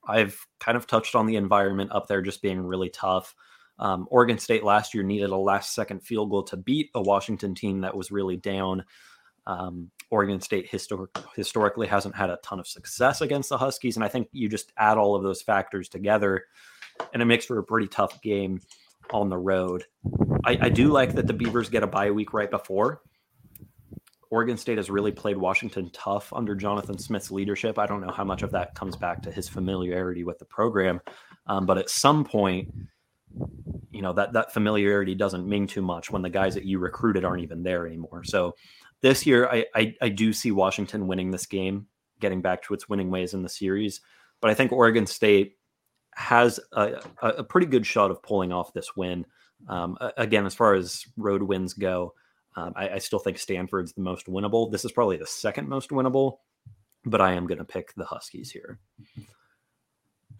[0.06, 3.34] I've kind of touched on the environment up there just being really tough.
[3.78, 7.54] Um, Oregon State last year needed a last second field goal to beat a Washington
[7.54, 8.84] team that was really down.
[9.46, 13.96] Um, Oregon State histor- historically hasn't had a ton of success against the Huskies.
[13.96, 16.44] And I think you just add all of those factors together
[17.12, 18.60] and it makes for a pretty tough game
[19.12, 19.84] on the road.
[20.44, 23.02] I, I do like that the Beavers get a bye week right before.
[24.30, 27.78] Oregon State has really played Washington tough under Jonathan Smith's leadership.
[27.78, 31.00] I don't know how much of that comes back to his familiarity with the program,
[31.46, 32.72] um, but at some point,
[33.90, 37.24] you know that that familiarity doesn't mean too much when the guys that you recruited
[37.24, 38.24] aren't even there anymore.
[38.24, 38.54] So
[39.04, 41.86] this year, I, I I do see Washington winning this game,
[42.20, 44.00] getting back to its winning ways in the series.
[44.40, 45.58] But I think Oregon State
[46.14, 49.26] has a, a pretty good shot of pulling off this win.
[49.68, 52.14] Um, again, as far as road wins go,
[52.56, 54.72] um, I, I still think Stanford's the most winnable.
[54.72, 56.38] This is probably the second most winnable,
[57.04, 58.78] but I am going to pick the Huskies here.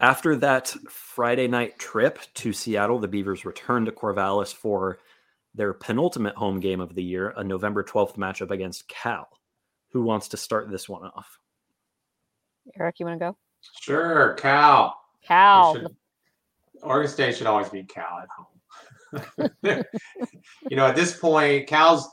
[0.01, 5.01] After that Friday night trip to Seattle, the Beavers returned to Corvallis for
[5.55, 9.29] their penultimate home game of the year, a November 12th matchup against Cal.
[9.93, 11.39] Who wants to start this one off?
[12.79, 13.37] Eric, you want to go?
[13.81, 14.99] Sure, Cal.
[15.27, 15.75] Cal.
[15.75, 15.97] Should-
[16.83, 19.51] Oregon State should always beat Cal at home.
[20.71, 22.09] you know, at this point, Cal's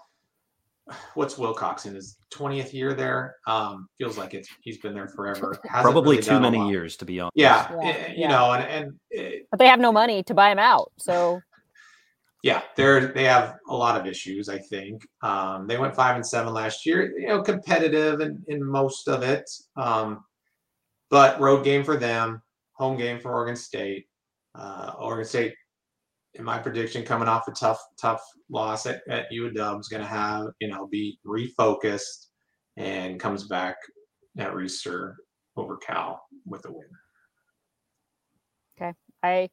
[1.16, 3.36] what's Wilcox in his twentieth year there?
[3.48, 5.58] Um, feels like it's he's been there forever.
[5.68, 7.34] Hasn't Probably really too many years, to be honest.
[7.36, 8.28] Yeah, Yeah, eh, you yeah.
[8.28, 10.92] know, and and eh, But they have no money to buy him out.
[11.00, 11.42] So
[12.44, 14.50] yeah, they're they have a lot of issues.
[14.50, 17.14] I think um, they went five and seven last year.
[17.18, 20.24] You know, competitive in, in most of it, um,
[21.10, 22.42] but road game for them,
[22.74, 24.08] home game for Oregon State.
[24.56, 25.54] Uh, Oregon State,
[26.34, 30.08] in my prediction, coming off a tough tough loss at, at UW is going to
[30.08, 32.28] have you know be refocused
[32.78, 33.76] and comes back
[34.40, 35.14] at Reser
[35.58, 36.88] over Cal with a win.
[38.82, 39.50] Okay, I,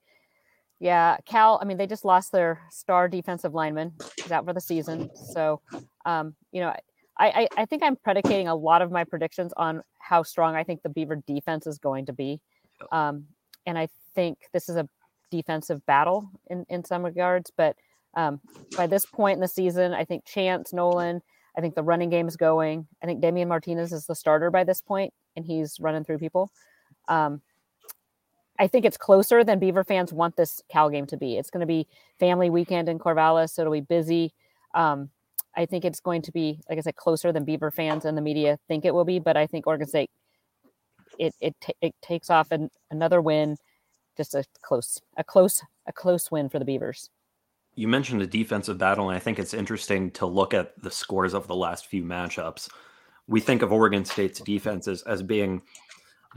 [0.81, 1.59] yeah, Cal.
[1.61, 3.93] I mean, they just lost their star defensive lineman.
[4.17, 5.11] He's out for the season.
[5.33, 5.61] So,
[6.07, 6.73] um, you know,
[7.19, 10.63] I, I, I think I'm predicating a lot of my predictions on how strong I
[10.63, 12.41] think the Beaver defense is going to be.
[12.93, 13.25] Um,
[13.67, 14.89] and I think this is a
[15.31, 17.51] defensive battle in, in some regards.
[17.57, 17.77] But
[18.15, 18.41] um,
[18.77, 21.21] by this point in the season, I think Chance, Nolan,
[21.57, 22.87] I think the running game is going.
[23.03, 26.51] I think Damien Martinez is the starter by this point, and he's running through people.
[27.09, 27.43] Um,
[28.59, 31.37] I think it's closer than Beaver fans want this Cal game to be.
[31.37, 31.87] It's going to be
[32.19, 34.33] family weekend in Corvallis, so it'll be busy.
[34.75, 35.11] Um,
[35.57, 38.23] I think it's going to be, like I said, closer than Beaver fans and the
[38.23, 39.19] media think it will be.
[39.19, 40.11] But I think Oregon State,
[41.19, 43.57] it it, ta- it takes off an, another win,
[44.17, 47.11] just a close, a close, a close win for the Beavers.
[47.75, 51.33] You mentioned the defensive battle, and I think it's interesting to look at the scores
[51.33, 52.69] of the last few matchups.
[53.29, 55.63] We think of Oregon State's defense as, as being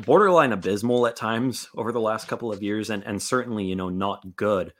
[0.01, 3.89] borderline abysmal at times over the last couple of years, and and certainly you know
[3.89, 4.73] not good.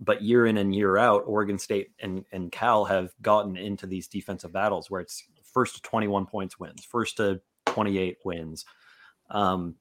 [0.00, 4.08] But year in and year out, Oregon State and and Cal have gotten into these
[4.08, 8.64] defensive battles where it's first to 21 points wins, first to 28 wins,
[9.30, 9.74] um,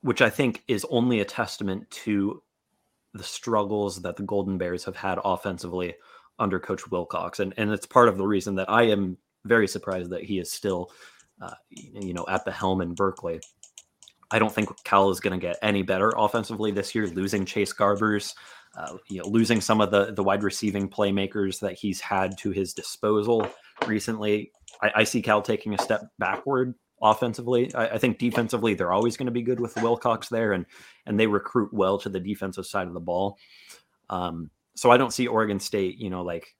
[0.00, 2.42] which I think is only a testament to
[3.12, 5.94] the struggles that the Golden Bears have had offensively
[6.38, 10.10] under Coach Wilcox, and and it's part of the reason that I am very surprised
[10.10, 10.90] that he is still,
[11.40, 13.40] uh, you know, at the helm in Berkeley.
[14.30, 17.06] I don't think Cal is going to get any better offensively this year.
[17.08, 18.34] Losing Chase Garbers,
[18.76, 22.50] uh, you know, losing some of the the wide receiving playmakers that he's had to
[22.50, 23.46] his disposal
[23.86, 24.50] recently.
[24.82, 27.72] I, I see Cal taking a step backward offensively.
[27.74, 30.66] I, I think defensively they're always going to be good with Wilcox there, and
[31.06, 33.38] and they recruit well to the defensive side of the ball.
[34.10, 36.54] Um, so I don't see Oregon State, you know, like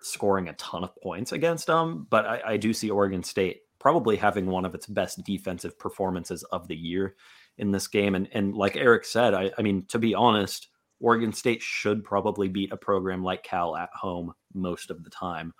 [0.00, 4.16] scoring a ton of points against them, but I, I do see Oregon State probably
[4.16, 7.16] having one of its best defensive performances of the year
[7.58, 8.14] in this game.
[8.14, 10.68] And and like Eric said, I, I mean, to be honest,
[11.00, 15.52] Oregon State should probably beat a program like Cal at home most of the time.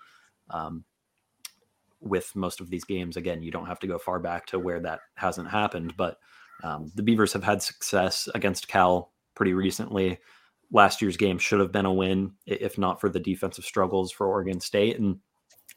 [0.48, 0.84] Um,
[2.00, 4.80] with most of these games, again, you don't have to go far back to where
[4.80, 6.16] that hasn't happened, but
[6.62, 10.18] um, the Beavers have had success against Cal pretty recently
[10.72, 14.26] last year's game should have been a win if not for the defensive struggles for
[14.26, 15.18] Oregon State and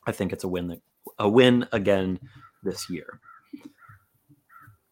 [0.05, 0.81] I think it's a win that
[1.19, 2.19] a win again
[2.63, 3.19] this year.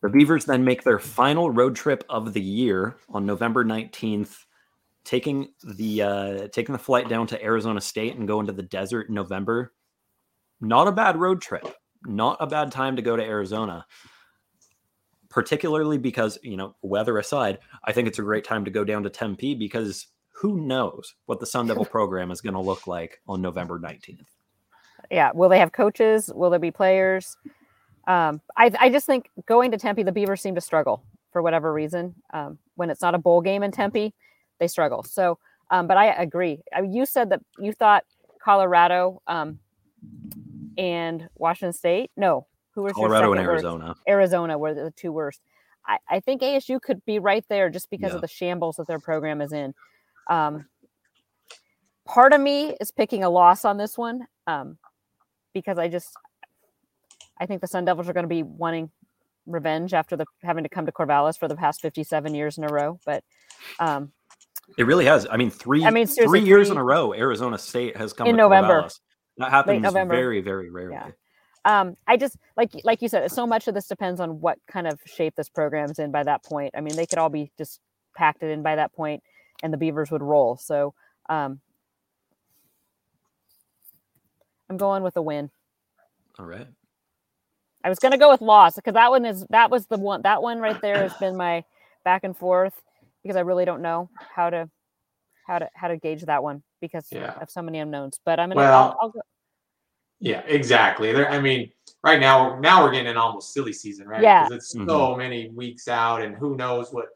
[0.02, 4.38] The Beavers then make their final road trip of the year on November 19th,
[5.04, 9.10] taking the uh, taking the flight down to Arizona State and go into the desert
[9.10, 9.74] in November.
[10.62, 11.68] Not a bad road trip.
[12.06, 13.86] Not a bad time to go to Arizona
[15.36, 19.04] particularly because, you know, weather aside, I think it's a great time to go down
[19.04, 23.20] to Tempe because who knows what the Sun Devil program is going to look like
[23.28, 24.28] on November 19th.
[25.12, 25.32] Yeah.
[25.34, 26.32] Will they have coaches?
[26.34, 27.38] Will there be players?
[28.08, 31.74] Um, I, I just think going to Tempe, the Beavers seem to struggle for whatever
[31.74, 32.14] reason.
[32.34, 34.14] Um, when it's not a bowl game in Tempe,
[34.60, 35.04] they struggle.
[35.04, 35.40] So,
[35.72, 36.62] um, but I agree.
[36.78, 38.04] Uh, you said that you thought
[38.44, 39.60] Colorado um,
[40.78, 42.12] and Washington State.
[42.16, 43.64] No, who was Colorado and worst?
[43.64, 43.96] Arizona?
[44.08, 45.42] Arizona were the two worst.
[45.88, 48.16] I, I think ASU could be right there just because Yeah.
[48.16, 49.74] of the shambles that their program is in.
[50.30, 50.66] Um,
[52.06, 54.78] part of me is picking a loss on this one um,
[55.56, 56.10] because I just
[57.40, 58.92] I think the Sun Devils are going to be wanting
[59.48, 62.68] revenge after the having to come to Corvallis for the past 57 years in a
[62.68, 63.00] row.
[63.06, 63.24] But
[63.80, 64.12] um,
[64.78, 65.26] It really has.
[65.32, 68.28] I mean, three I mean, three years three- in a row, Arizona State has come
[68.28, 68.84] In to November.
[68.84, 69.00] Corvallis.
[69.38, 70.16] That happens November.
[70.16, 70.94] very, very rarely.
[70.94, 71.10] Yeah.
[71.66, 74.88] um, I just like like you said, so much of this depends on what kind
[74.88, 76.74] of shape this program's in by that point.
[76.78, 77.80] I mean, they could all be just
[78.16, 79.24] packed it in by that point,
[79.62, 80.56] and the Beavers would roll.
[80.58, 80.94] So
[81.30, 81.60] um,
[84.70, 85.50] I'm going with a win.
[86.40, 86.68] All right.
[87.84, 90.24] I was going to go with loss because that one is that was the one
[90.24, 91.64] that one right there has been my
[92.04, 92.74] back and forth
[93.22, 94.70] because I really don't know how to
[95.46, 97.38] how to how to gauge that one because Yeah.
[97.40, 98.20] of so many unknowns.
[98.26, 99.22] But I'm gonna Well, I'll, I'll go,
[100.20, 101.12] Yeah, exactly.
[101.12, 101.72] There, I mean,
[102.04, 104.24] right now, now we're getting an almost silly season, right?
[104.24, 104.44] Yeah.
[104.44, 104.90] 'Cause it's mm-hmm.
[104.90, 107.10] so many weeks out, and who knows what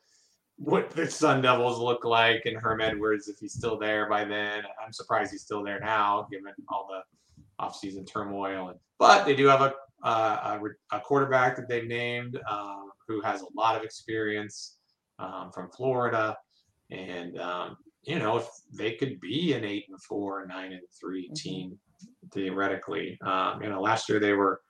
[0.57, 4.63] what the Sun Devils look like, and Herm Edwards if he's still there by then.
[4.85, 7.01] I'm surprised he's still there now, given all the
[7.59, 8.69] offseason turmoil.
[8.69, 10.59] And, but they do have a uh,
[10.91, 14.77] a, a quarterback that they've named um, who has a lot of experience
[15.19, 16.37] um, from Florida,
[16.89, 18.47] and um, you know if
[18.77, 21.77] they could be an eight and four, nine and 3 team
[22.33, 23.17] theoretically.
[23.25, 24.61] Um, you know, last year they were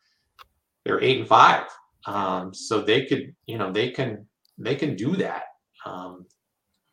[0.86, 1.66] they were eight and five,
[2.08, 4.26] um, so they could you know they can
[4.58, 5.44] they can do that.
[5.86, 6.26] Um,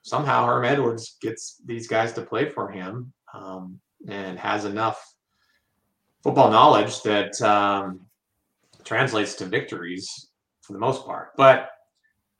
[0.02, 5.02] somehow Herm Edwards gets these guys to play for him um, and has enough
[6.26, 8.00] football knowledge that um,
[8.82, 11.28] translates to victories for the most part.
[11.36, 11.68] But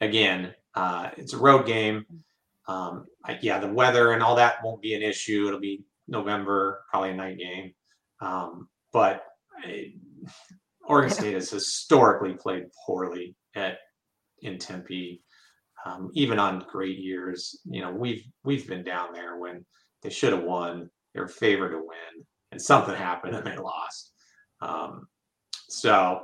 [0.00, 2.04] again, uh, it's a road game.
[2.66, 5.46] Um, I, yeah, the weather and all that won't be an issue.
[5.46, 7.74] It'll be November, probably a night game.
[8.20, 9.22] Um, but
[9.64, 9.92] I,
[10.88, 13.78] Oregon State has historically played poorly at
[14.42, 15.22] in Tempe,
[15.84, 17.60] um, even on great years.
[17.64, 19.64] You know, we've we've been down there when
[20.02, 20.90] they should have won.
[21.14, 24.12] They were favored to win, and something happened and they lost.
[24.60, 25.08] Um,
[25.68, 26.22] so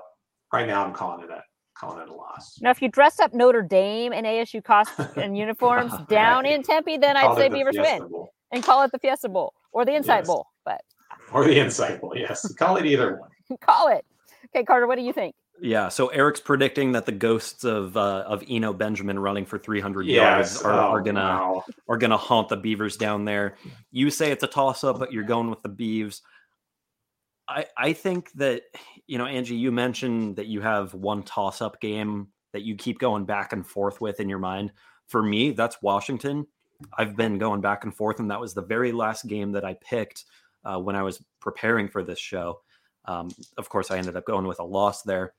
[0.53, 1.43] right now, I'm calling it a
[1.75, 2.59] calling it a loss.
[2.61, 6.97] now if you dress up Notre Dame in ASU costumes and uniforms down in Tempe,
[6.99, 8.09] then I'd say Beavers win
[8.53, 10.27] and call it the Fiesta Bowl or the Insight Yes.
[10.29, 10.47] Bowl.
[10.64, 10.81] But
[11.33, 12.12] or the Insight Bowl.
[12.16, 13.31] Yes, call it either one.
[13.61, 14.05] call it.
[14.55, 15.35] Okay, Carter, what do you think?
[15.62, 20.06] Yeah, so Eric's predicting that the ghosts of uh, of Eno Benjamin running for 300
[20.06, 21.64] Yes, yards are, are oh, gonna wow.
[21.88, 23.56] are gonna haunt the Beavers down there.
[23.92, 26.20] You say it's a toss up, but you're going with the Beavs.
[27.48, 28.62] I I think that
[29.06, 32.98] you know Angie, you mentioned that you have one toss up game that you keep
[32.98, 34.72] going back and forth with in your mind.
[35.06, 36.48] For me, that's Washington.
[36.98, 39.74] I've been going back and forth, and that was the very last game that I
[39.74, 40.24] picked
[40.64, 42.62] uh, when I was preparing for this show.
[43.04, 45.34] Um, of course, I ended up going with a loss there.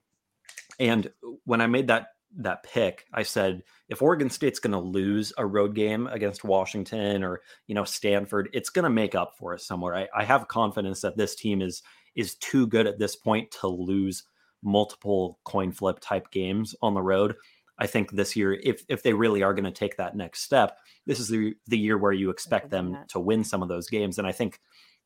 [0.79, 1.11] And
[1.45, 2.07] when I made that
[2.37, 7.23] that pick, I said if Oregon State's going to lose a road game against Washington
[7.23, 9.95] or you know Stanford, it's going to make up for it somewhere.
[9.95, 11.83] I, I have confidence that this team is
[12.15, 14.23] is too good at this point to lose
[14.63, 17.35] multiple coin flip type games on the road.
[17.77, 20.77] I think this year, if if they really are going to take that next step,
[21.05, 24.17] this is the the year where you expect them to win some of those games,
[24.17, 24.59] and I think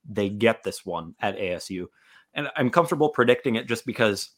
[0.08, 1.86] they get this one at ASU.
[2.34, 4.30] And I'm comfortable predicting it just because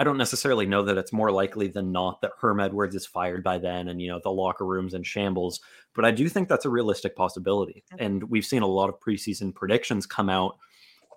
[0.00, 3.44] I don't necessarily know that it's more likely than not that Herm Edwards is fired
[3.44, 5.60] by then and, you know, the locker room's in shambles.
[5.94, 7.84] But I do think that's a realistic possibility.
[7.98, 10.56] And we've seen a lot of preseason predictions come out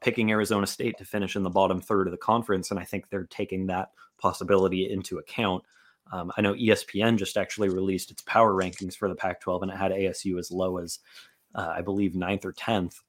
[0.02, 2.72] picking Arizona State to finish in the bottom third of the conference.
[2.72, 5.64] And I think they're taking that possibility into account.
[6.12, 9.72] Um, I know ESPN just actually released its power rankings for the Pac 12 and
[9.72, 11.00] it had ASU as low as,
[11.56, 13.00] uh, I believe, ninth or 10th.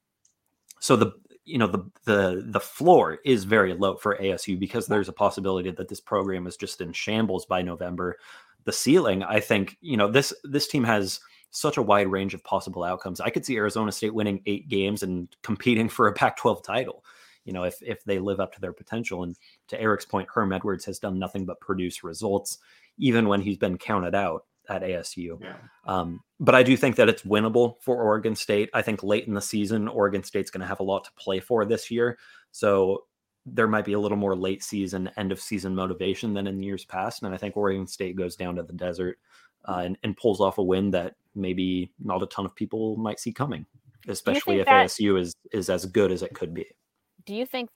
[0.79, 1.11] So the
[1.45, 5.71] you know the the the floor is very low for ASU because there's a possibility
[5.71, 8.17] that this program is just in shambles by November.
[8.65, 11.19] The ceiling, I think, you know, this this team has
[11.51, 13.21] such a wide range of possible outcomes.
[13.21, 17.05] I could see Arizona State winning eight games and competing for a Pac-12 title.
[17.45, 19.23] You know, if if they live up to their potential.
[19.23, 19.37] And
[19.67, 22.57] to Eric's point, Herm Edwards has done nothing but produce results,
[22.97, 25.39] even when he's been counted out at ASU.
[25.41, 25.55] Yeah.
[25.85, 28.69] Um, but I do think that it's winnable for Oregon State.
[28.73, 31.39] I think late in the season, Oregon State's going to have a lot to play
[31.39, 32.17] for this year.
[32.51, 33.05] So
[33.45, 36.83] there might be a little more late season, end of season motivation than in years
[36.83, 37.23] past.
[37.23, 39.19] And I think Oregon State goes down to the desert
[39.67, 43.19] uh, and, and, pulls off a win that maybe not a ton of people might
[43.19, 43.65] see coming,
[44.07, 46.65] especially if that, ASU is is as good as it could be.
[47.25, 47.69] Do you think,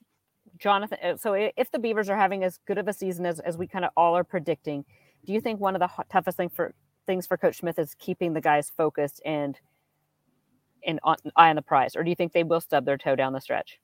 [0.58, 0.98] Jonathan?
[1.02, 3.66] Uh, so if the Beavers are having as good of a season as, as we
[3.66, 4.84] kind of all are predicting,
[5.26, 6.74] do you think one of the toughest thing for
[7.06, 9.58] things for Coach Smith is keeping the guys focused and
[10.86, 13.14] and on, eye on the prize, or do you think they will stub their toe
[13.14, 13.78] down the stretch?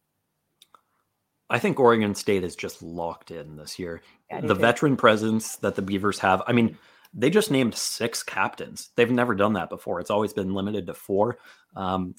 [1.51, 4.01] I think Oregon State is just locked in this year.
[4.31, 6.43] Yeah, the veteran presence that the Beavers have.
[6.47, 6.77] I mean,
[7.13, 8.91] they just named six captains.
[8.97, 10.01] They've never done that before.
[10.01, 11.39] It's always been limited to four.
[11.77, 12.15] Um,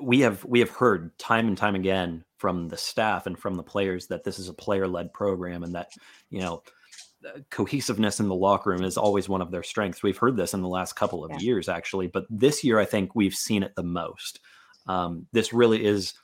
[0.00, 3.62] we have we have heard time and time again from the staff and from the
[3.62, 5.90] players that this is a player led program and that
[6.28, 6.62] you know
[7.50, 10.02] cohesiveness in the locker room is always one of their strengths.
[10.02, 11.38] We've heard this in the last couple of yeah.
[11.38, 14.40] years, actually, but this year I think we've seen it the most.
[14.86, 16.14] Um, this really is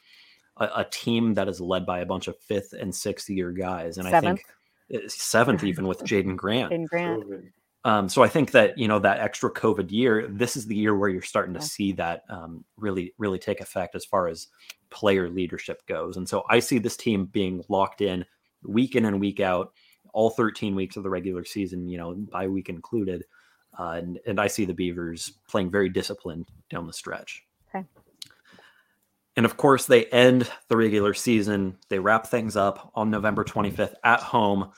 [0.57, 3.99] a, a, team that is led by a bunch of fifth and sixth year guys,
[3.99, 4.41] and seventh.
[4.91, 6.73] I think seventh even with Jaden Grant.
[6.73, 7.45] Jaden Grant.
[7.85, 10.97] Um, so I think that you know that extra COVID year, this is the year
[10.97, 11.67] where you're starting to yeah.
[11.67, 14.47] see that um, really, really take effect as far as
[14.91, 16.17] player leadership goes.
[16.17, 18.25] And so I see this team being locked in
[18.63, 19.73] week in and week out
[20.13, 23.25] all 13 weeks of the regular season, you know, by week included.
[23.79, 27.43] Uh, and, and I see the Beavers playing very disciplined down the stretch.
[27.75, 27.87] Okay.
[29.37, 31.79] And of course, they end the regular season.
[31.89, 34.73] They wrap things up on November 25th at home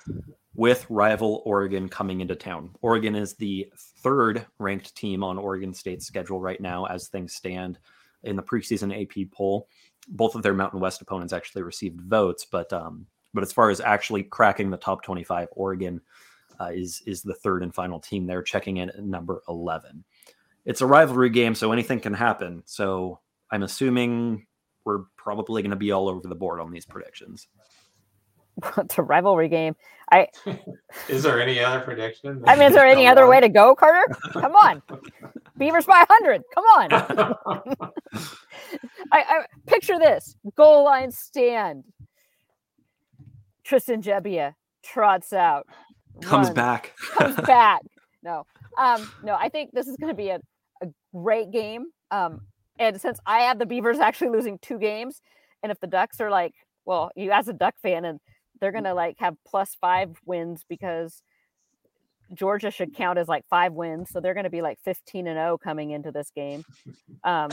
[0.54, 2.70] with rival Oregon coming into town.
[2.80, 3.66] Oregon is the
[3.98, 7.78] third ranked team on Oregon State's schedule right now as things stand
[8.22, 9.68] in the preseason AP poll.
[10.08, 13.80] Both of their Mountain West opponents actually received votes, but um, but as far as
[13.80, 16.00] actually cracking the top 25, Oregon
[16.60, 20.04] uh, is is the third and final team there, checking in at number 11.
[20.64, 22.62] It's a rivalry game, so anything can happen.
[22.64, 23.20] So
[23.50, 24.46] I'm assuming
[24.84, 27.48] we're probably going to be all over the board on these predictions.
[28.78, 29.74] it's a rivalry game.
[30.12, 30.28] I
[31.08, 32.42] is there any other prediction?
[32.46, 34.14] I mean, is there any other way to go, Carter?
[34.32, 34.82] Come on,
[35.58, 36.42] Beavers by hundred.
[36.54, 36.88] Come on.
[39.12, 41.84] I, I picture this goal line stand.
[43.64, 45.66] Tristan Gebbia trots out,
[46.20, 47.82] comes runs, back, comes back.
[48.22, 48.46] No,
[48.78, 50.40] um, no, I think this is going to be a,
[50.82, 51.86] a great game.
[52.10, 52.42] Um,
[52.78, 55.20] and since I have the Beavers actually losing two games,
[55.62, 56.52] and if the Ducks are like,
[56.84, 58.20] well, you as a Duck fan, and
[58.60, 61.22] they're going to like have plus five wins because
[62.32, 65.36] Georgia should count as like five wins, so they're going to be like 15 and
[65.36, 66.64] 0 coming into this game.
[67.22, 67.50] Um,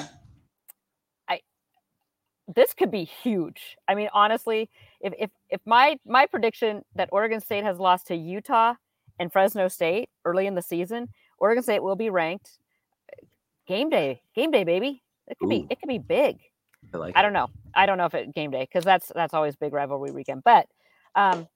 [2.55, 3.77] this could be huge.
[3.87, 8.15] I mean, honestly, if if if my my prediction that Oregon State has lost to
[8.15, 8.75] Utah
[9.19, 12.57] and Fresno State early in the season, Oregon State will be ranked.
[13.67, 15.03] Game day, game day, baby.
[15.27, 15.49] It could Ooh.
[15.49, 16.39] be it could be big.
[16.93, 17.49] I, like I don't know.
[17.73, 20.43] I don't know if it game day because that's that's always big rivalry weekend.
[20.43, 20.67] But
[21.15, 21.47] um,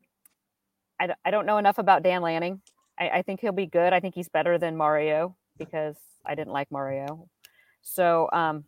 [1.00, 2.62] I I don't know enough about Dan Lanning.
[3.00, 3.94] I, I think he'll be good.
[3.94, 7.28] I think he's better than Mario because I didn't like Mario.
[7.82, 8.64] So um,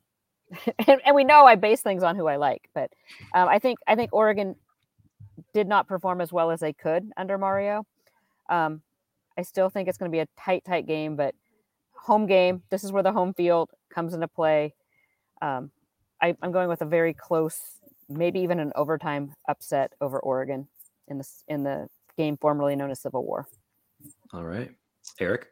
[0.88, 2.92] and, and, we know I base things on who I like, but
[3.34, 4.56] um, I think I think Oregon
[5.54, 7.86] did not perform as well as they could under Mario.
[8.50, 8.82] Um,
[9.38, 11.36] I still think it's going to be a tight, tight game, but
[11.94, 12.64] home game.
[12.70, 14.74] This is where the home field comes into play.
[15.42, 15.72] Um,
[16.22, 17.60] I, I'm going with a very close,
[18.10, 20.68] maybe even an overtime upset over Oregon
[21.08, 21.88] in the in the
[22.18, 23.48] game formerly known as Civil War.
[24.34, 24.72] All right,
[25.20, 25.48] Eric.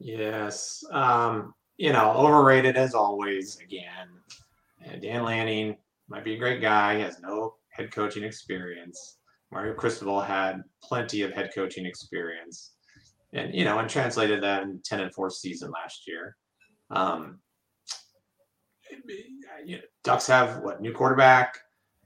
[0.00, 0.84] Yes.
[0.90, 3.58] Um, you know, overrated as always.
[3.60, 4.08] Again,
[4.84, 5.76] and Dan Lanning
[6.08, 6.96] might be a great guy.
[6.96, 9.18] He has no head coaching experience.
[9.50, 12.72] Mario Cristobal had plenty of head coaching experience,
[13.32, 16.36] and you know, and translated that in ten and four season last year.
[16.90, 17.38] Um,
[19.64, 21.58] you know, Ducks have what new quarterback.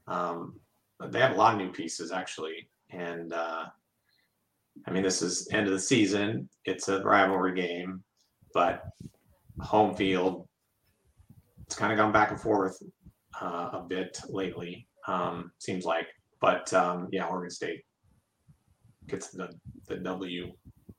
[0.07, 0.61] Um,
[1.09, 3.65] they have a lot of new pieces actually, and uh,
[4.87, 6.49] I mean, this is end of the season.
[6.65, 8.05] It's a rivalry game,
[8.53, 8.85] but
[9.61, 10.49] home field.
[11.67, 12.83] It's kind of gone back and forth
[13.41, 14.87] uh, a bit lately.
[15.07, 16.07] Um, seems like,
[16.41, 17.85] but um, yeah, Oregon State
[19.09, 19.49] gets the
[19.89, 20.53] the W.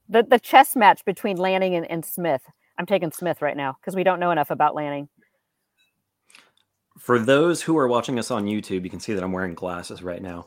[0.09, 2.43] The the chess match between Lanning and, and Smith.
[2.77, 5.09] I'm taking Smith right now because we don't know enough about Lanning.
[6.97, 10.03] For those who are watching us on YouTube, you can see that I'm wearing glasses
[10.03, 10.45] right now.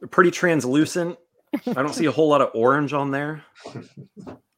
[0.00, 1.18] They're pretty translucent.
[1.66, 3.44] I don't see a whole lot of orange on there.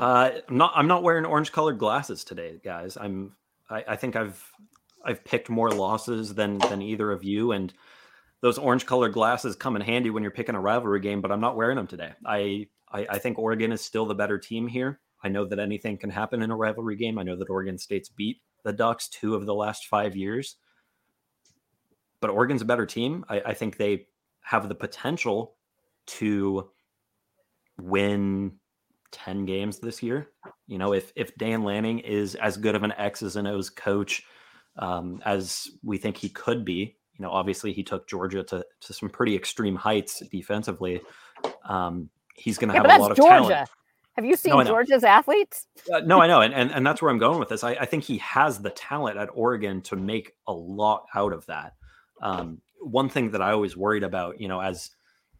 [0.00, 0.72] Uh, I'm not.
[0.74, 2.96] I'm not wearing orange colored glasses today, guys.
[2.96, 3.32] I'm.
[3.70, 4.42] I, I think I've.
[5.04, 7.72] I've picked more losses than than either of you, and
[8.40, 11.20] those orange colored glasses come in handy when you're picking a rivalry game.
[11.20, 12.12] But I'm not wearing them today.
[12.24, 15.00] I, I I think Oregon is still the better team here.
[15.22, 17.18] I know that anything can happen in a rivalry game.
[17.18, 20.56] I know that Oregon State's beat the Ducks two of the last five years.
[22.20, 23.24] But Oregon's a better team.
[23.28, 24.06] I, I think they
[24.42, 25.56] have the potential
[26.06, 26.70] to
[27.78, 28.52] win
[29.14, 30.30] 10 games this year.
[30.66, 34.22] You know, if if Dan Lanning is as good of an X's and O's coach
[34.78, 38.92] um, as we think he could be, you know, obviously he took Georgia to, to
[38.92, 41.00] some pretty extreme heights defensively.
[41.68, 43.28] Um, he's going to Yeah, have a lot of Georgia.
[43.28, 43.68] talent.
[44.16, 45.66] Have you seen No, Georgia's athletes?
[45.92, 47.64] Uh, no, I know, and, and and that's where I'm going with this.
[47.64, 51.46] I, I think he has the talent at Oregon to make a lot out of
[51.46, 51.74] that.
[52.22, 54.90] Um, one thing that I always worried about, you know, as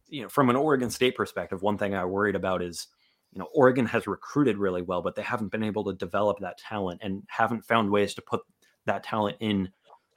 [0.08, 2.88] you know, from an Oregon State perspective, one thing I worried about is,
[3.34, 6.56] you know, Oregon has recruited really well, but they haven't been able to develop that
[6.58, 8.42] talent and haven't found ways to put
[8.86, 9.70] that talent in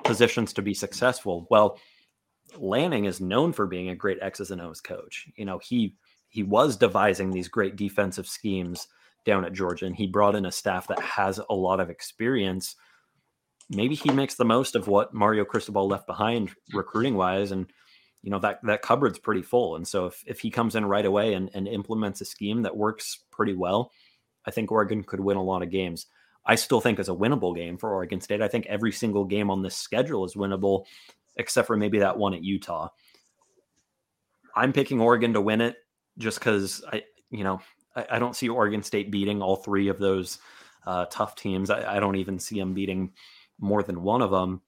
[0.03, 1.47] positions to be successful.
[1.49, 1.80] Well,
[2.55, 5.28] Lanning is known for being a great X's and O's coach.
[5.36, 5.95] You know, he
[6.30, 8.88] he was devising these great defensive schemes
[9.26, 12.76] down at Georgia, and he brought in a staff that has a lot of experience.
[13.70, 17.65] Maybe he makes the most of what Mario Cristobal left behind recruiting wise, and
[18.28, 19.78] you know that that cupboard's pretty full.
[19.78, 22.75] And so if if he comes in right away and, and implements a scheme that
[22.75, 23.93] works pretty well,
[24.45, 26.07] I think Oregon could win a lot of games.
[26.45, 28.41] I still think it's a winnable game for Oregon State.
[28.41, 30.84] I think every single game on this schedule is winnable,
[31.38, 32.89] except for maybe that one at Utah.
[34.53, 35.78] I'm picking Oregon to win it
[36.17, 37.61] just because I, you know,
[37.95, 40.39] I, I don't see Oregon State beating all three of those
[40.86, 41.69] uh, tough teams.
[41.69, 43.13] I, I don't even see them beating
[43.57, 44.59] more than one of them.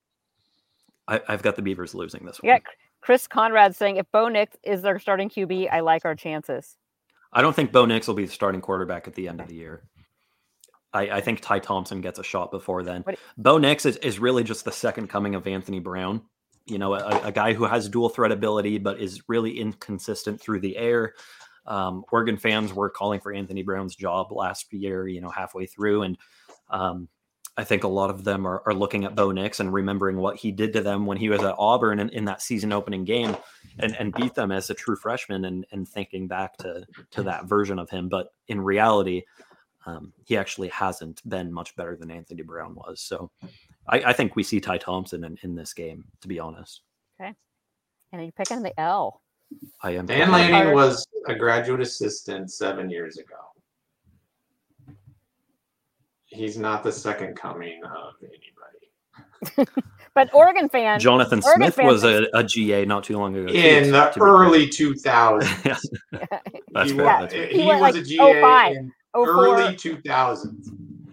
[1.10, 2.52] I, I've got the Beavers losing this one.
[2.52, 2.60] Yeah,
[3.02, 6.78] Chris Conrad saying if Bo Nix is their starting QB, I like our chances.
[7.32, 9.56] I don't think Bo Nix will be the starting quarterback at the end of the
[9.56, 9.84] year.
[10.94, 13.04] I, I think Ty Thompson gets a shot before then.
[13.04, 16.22] What- Bo Nix is, is really just the second coming of Anthony Brown.
[16.66, 20.60] You know, a, a guy who has dual threat ability, but is really inconsistent through
[20.60, 21.14] the air.
[21.66, 26.04] Um, Oregon fans were calling for Anthony Brown's job last year, you know, halfway through.
[26.04, 26.18] And
[26.70, 27.08] um,
[27.60, 30.38] I think a lot of them are, are looking at Bo Nix and remembering what
[30.38, 33.36] he did to them when he was at Auburn in, in that season opening game
[33.80, 37.48] and, and beat them as a true freshman and, and thinking back to, to that
[37.48, 38.08] version of him.
[38.08, 39.24] But in reality,
[39.86, 43.02] um, he actually hasn't been much better than Anthony Brown was.
[43.02, 43.30] So
[43.90, 46.84] I, I think we see Ty Thompson in, in this game, to be honest.
[47.20, 47.34] Okay.
[48.14, 49.22] And you're picking the L.
[49.84, 50.06] I am.
[50.06, 53.36] Dan Lanning was a graduate assistant seven years ago.
[56.30, 59.70] He's not the second coming of anybody.
[60.16, 63.48] But Oregon fans, Jonathan Oregon Smith fans was a, a GA not too long ago.
[63.48, 65.44] too, In the to early 2000s.
[65.44, 65.78] fair.
[66.74, 67.06] That's he, fair.
[67.06, 69.28] wa- That's he He was like a GA 05, in 04.
[69.28, 70.68] early 2000s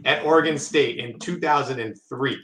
[0.07, 2.39] at Oregon State in 2003.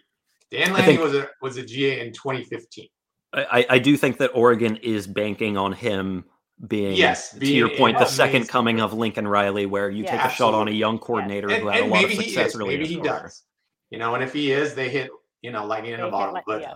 [0.51, 2.87] Dan Lanning think- was a was a GA in 2015.
[3.33, 6.25] I, I do think that Oregon is banking on him
[6.69, 10.13] being, Yes, to being your point, the second coming of Lincoln Riley, where you Yeah.
[10.23, 12.29] take a shot on a young coordinator And, who had a lot of maybe he
[12.31, 12.57] success is.
[12.61, 13.21] early Maybe he his career.
[13.23, 13.43] does.
[13.91, 15.11] You know, and if he is, they hit
[15.43, 16.35] you know lightning in a bottle.
[16.35, 16.75] like- But yeah.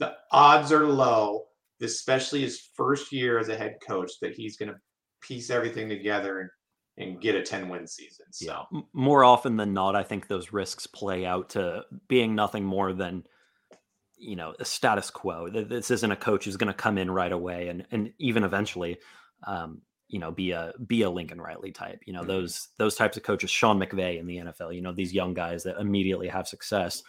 [0.00, 1.44] the odds are low,
[1.80, 4.78] especially his first year as a head coach, that he's going to
[5.20, 6.50] piece everything together and,
[7.12, 8.26] and get a 10 win season.
[8.32, 12.64] So Yeah, more often than not, I think those risks play out to being nothing
[12.64, 13.24] more than
[14.20, 15.48] you know a status quo.
[15.48, 18.98] This isn't a coach who's going to come in right away and and even eventually.
[19.44, 22.00] Um, you know, be a be a Lincoln Riley type.
[22.06, 22.28] You know, Mhm.
[22.28, 24.72] those those types of coaches, Sean McVay in the NFL.
[24.72, 27.02] You know, these young guys that immediately have success.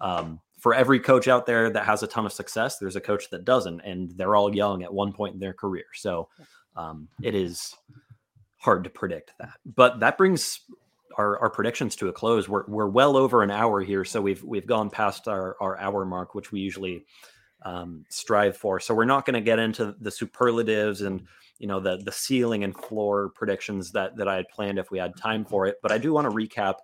[0.00, 3.28] Um, for every coach out there that has a ton of success, there's a coach
[3.30, 5.84] that doesn't, and they're all young at one point in their career.
[5.94, 6.28] So
[6.76, 7.74] um, it is
[8.58, 9.58] hard to predict that.
[9.66, 10.60] But that brings
[11.18, 12.48] our, our predictions to a close.
[12.48, 16.04] We're, we're well over an hour here, so we've we've gone past our, our hour
[16.04, 17.04] mark, which we usually
[17.62, 18.80] um, strive for.
[18.80, 21.26] So we're not going to get into the superlatives and
[21.64, 24.98] you know the the ceiling and floor predictions that that I had planned if we
[24.98, 25.76] had time for it.
[25.80, 26.74] But I do want to recap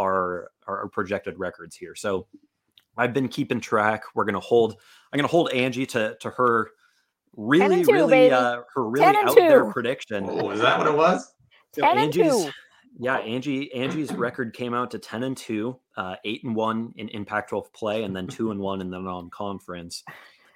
[0.00, 1.94] our our projected records here.
[1.94, 2.26] So
[2.96, 4.02] I've been keeping track.
[4.16, 4.72] We're going to hold.
[5.12, 6.72] I'm going to hold Angie to to her
[7.36, 8.34] really two, really baby.
[8.34, 10.26] uh, her really 10 and out there prediction.
[10.28, 11.32] Oh, is that what it was?
[11.76, 12.50] So 10 and Angie's, two.
[12.98, 17.24] yeah, Angie Angie's record came out to 10 and 2, uh, 8 and 1 in
[17.24, 20.02] Pac 12 play, and then 2 and 1 in the non-conference.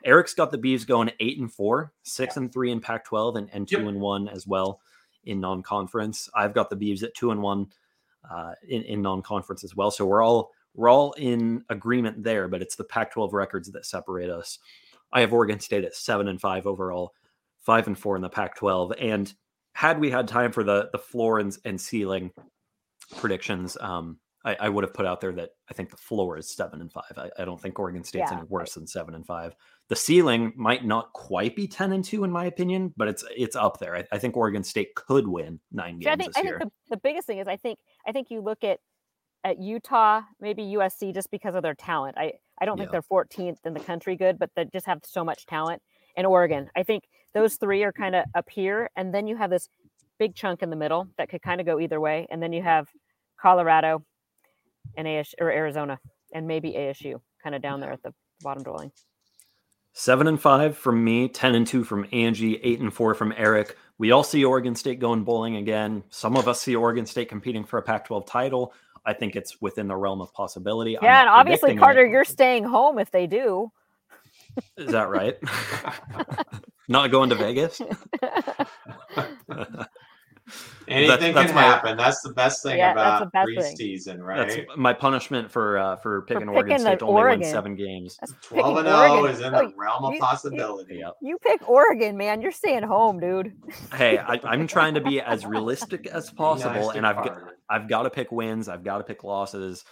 [0.05, 3.49] Eric's got the Beavs going 8 and 4, 6 and 3 in Pac 12, and,
[3.53, 3.87] and 2 Yep.
[3.89, 4.81] and 1 as well
[5.25, 6.29] in non-conference.
[6.35, 7.67] I've got the Beavs at 2 and 1
[8.31, 9.91] uh, in, in non-conference as well.
[9.91, 13.87] So we're all we're all in agreement there, but it's the Pac 12 records that
[13.87, 14.59] separate us.
[15.13, 17.13] I have Oregon State at 7 and 5 overall,
[17.61, 18.93] 5 and 4 in the Pac 12.
[18.99, 19.33] And
[19.73, 22.33] had we had time for the the floor and, and ceiling
[23.17, 26.51] predictions, um, I, I would have put out there that I think the floor is
[26.51, 27.13] seven and five.
[27.17, 29.55] I, I don't think Oregon State's Yeah, any worse than seven and five.
[29.89, 33.57] The ceiling might not quite be ten and two in my opinion, but it's it's
[33.57, 33.97] up there.
[33.97, 36.59] I, I think Oregon State could win nine See, I games think this I think
[36.59, 38.78] the, the biggest thing is I think I think you look at
[39.45, 42.16] at Utah, maybe USC, just because of their talent.
[42.16, 45.24] I I don't think they're 14th in the country good, but they just have so
[45.24, 45.82] much talent.
[46.16, 47.05] And Oregon, I think
[47.35, 49.68] those three are kind of up here, and then you have this
[50.18, 52.62] big chunk in the middle that could kind of go either way, and then you
[52.62, 52.89] have
[53.39, 54.05] Colorado
[54.97, 55.99] and AS or Arizona
[56.32, 58.12] and maybe ASU kind of down there at the
[58.43, 58.93] bottom dwelling.
[59.97, 63.77] Seven and five from me, ten and two from Angie, eight and four from Eric.
[63.97, 66.03] We all see Oregon State going bowling again.
[66.11, 68.75] Some of us see Oregon State competing for a Pac-12 title.
[69.07, 70.99] I think it's within the realm of possibility.
[71.01, 71.81] Yeah, and obviously, predicting it.
[71.81, 73.71] Carter, you're staying home if they do.
[74.77, 75.37] Is that right?
[76.89, 77.81] Not going to Vegas?
[80.87, 81.97] Anything that's can my- happen.
[81.97, 83.97] That's the best thing Yeah, about the best thing.
[83.97, 84.47] preseason, right?
[84.49, 87.41] That's my punishment for uh, for picking Oregon picking State to only Oregon.
[87.41, 88.19] win seven games.
[88.21, 89.31] That's Twelve and zero Oregon.
[89.31, 90.97] is in Oh, the realm of you- you- possibility.
[90.97, 91.15] Yep.
[91.23, 92.43] You pick Oregon, man.
[92.43, 93.53] You're staying home, dude.
[93.95, 97.39] Hey, I, I'm trying to be as realistic as possible, Nice and I've got,
[97.71, 98.69] I've got to pick wins.
[98.69, 99.85] I've got to pick losses.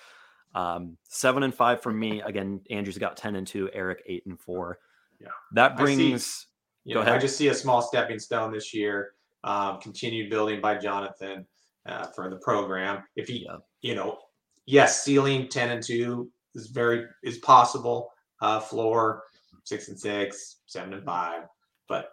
[0.54, 2.20] Um, seven and five from me.
[2.20, 3.70] Again, Andrew's got ten and two.
[3.72, 4.78] Eric eight and four.
[5.18, 5.28] Yeah.
[5.54, 6.46] that I see- brings.
[6.84, 9.12] You Go know, I just see a small stepping stone this year.
[9.44, 11.46] Um, continued building by Jonathan
[11.86, 13.02] uh, for the program.
[13.16, 13.56] If he, Yeah.
[13.80, 14.18] you know,
[14.66, 18.10] yes, ceiling ten and two is very is possible.
[18.40, 19.22] Uh, floor
[19.64, 21.42] six and six, seven and five,
[21.88, 22.10] but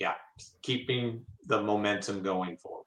[0.00, 0.14] yeah,
[0.62, 2.81] keeping the momentum going forward.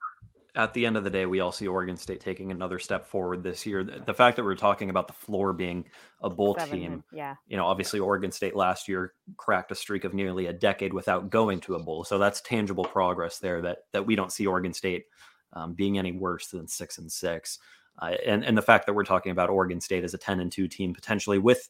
[0.56, 3.44] At the end of the day, we all see Oregon State taking another step forward
[3.44, 3.84] this year.
[3.84, 5.86] The, the fact that we're talking about the floor being
[6.22, 7.36] a bowl team, yeah.
[7.48, 11.30] you know, obviously Oregon State last year cracked a streak of nearly a decade without
[11.30, 12.04] going to a bowl.
[12.04, 15.06] So that's tangible progress there that that we don't see Oregon State
[15.54, 17.60] um, being any worse than six and six.
[18.00, 20.52] Uh, and and the fact that we're talking about Oregon State as a ten and
[20.52, 21.70] two team potentially with,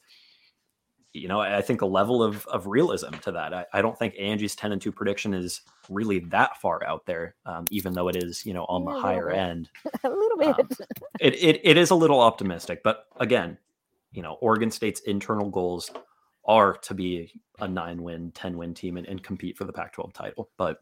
[1.16, 3.54] you know, I think a level of of realism to that.
[3.54, 7.36] I, I don't think Angie's ten and two prediction is really that far out there,
[7.46, 9.38] um, even though it is you know on the higher bit.
[9.38, 9.70] end
[10.04, 10.60] a little bit.
[10.60, 10.70] Um,
[11.20, 13.58] it, it it is a little optimistic, but again,
[14.12, 15.92] you know, Oregon State's internal goals
[16.46, 19.94] are to be a nine win, 10 win team and, and compete for the Pac
[19.94, 20.50] 12 title.
[20.58, 20.82] But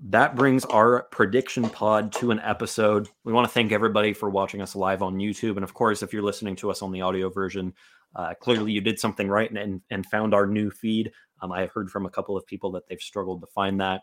[0.00, 3.08] that brings our prediction pod to an episode.
[3.24, 5.56] We want to thank everybody for watching us live on YouTube.
[5.56, 7.74] And of course, if you're listening to us on the audio version,
[8.14, 11.12] uh, clearly you did something right and, and, and found our new feed.
[11.40, 14.02] Um, I have heard from a couple of people that they've struggled to find that.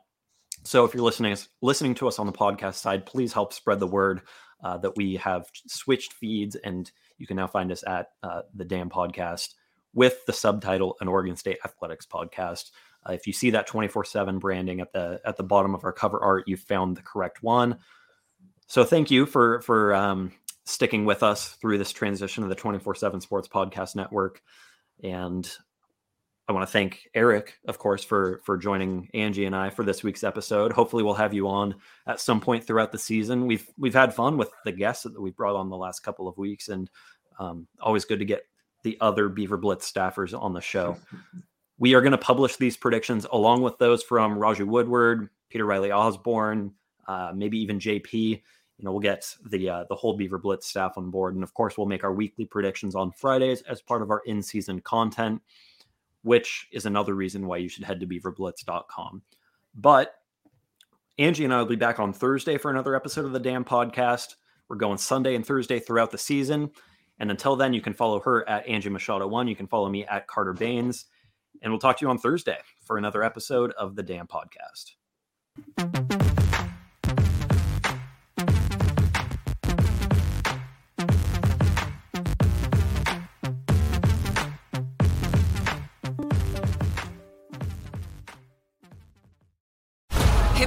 [0.64, 3.88] So if you're listening listening to us on the podcast side, please help spread the
[3.88, 4.22] word
[4.64, 8.65] uh, that we have switched feeds, and you can now find us at uh, the
[8.65, 9.53] Dam Podcast
[9.94, 12.72] with the subtitle "An Oregon State Athletics Podcast."
[13.07, 16.19] Uh, if you see that 24/7 branding at the at the bottom of our cover
[16.19, 17.77] art, you've found the correct one.
[18.68, 20.32] So thank you for for um,
[20.66, 24.42] sticking with us through this transition of the 24/7 Sports Podcast Network,
[25.04, 25.50] and
[26.48, 30.04] I want to thank Eric, of course, for for joining Angie and I for this
[30.04, 30.72] week's episode.
[30.72, 31.76] Hopefully, we'll have you on
[32.06, 33.48] at some point throughout the season.
[33.48, 36.38] We've we've had fun with the guests that we've brought on the last couple of
[36.38, 36.90] weeks, and
[37.40, 38.44] um, always good to get
[38.84, 40.98] the other BeaverBlitz staffers on the show.
[41.80, 45.92] we are going to publish these predictions along with those from Raju Woodward, Peter Riley
[45.92, 46.74] Osborne,
[47.08, 48.42] uh, maybe even JP.
[48.78, 51.78] You know, we'll get the uh, the whole BeaverBlitz staff on board, and of course,
[51.78, 55.42] we'll make our weekly predictions on Fridays as part of our in season content
[56.26, 59.22] which is another reason why you should head to beaverblitz.com.
[59.76, 60.16] But
[61.20, 64.34] Angie and I will be back on Thursday for another episode of the Dam Podcast.
[64.68, 66.72] We're going Sunday and Thursday throughout the season.
[67.20, 69.48] And until then, you can follow her at Angie Machado one.
[69.48, 71.06] You can follow me at Carter Bahns.
[71.62, 74.96] And we'll talk to you on Thursday for another episode of the Dam Podcast.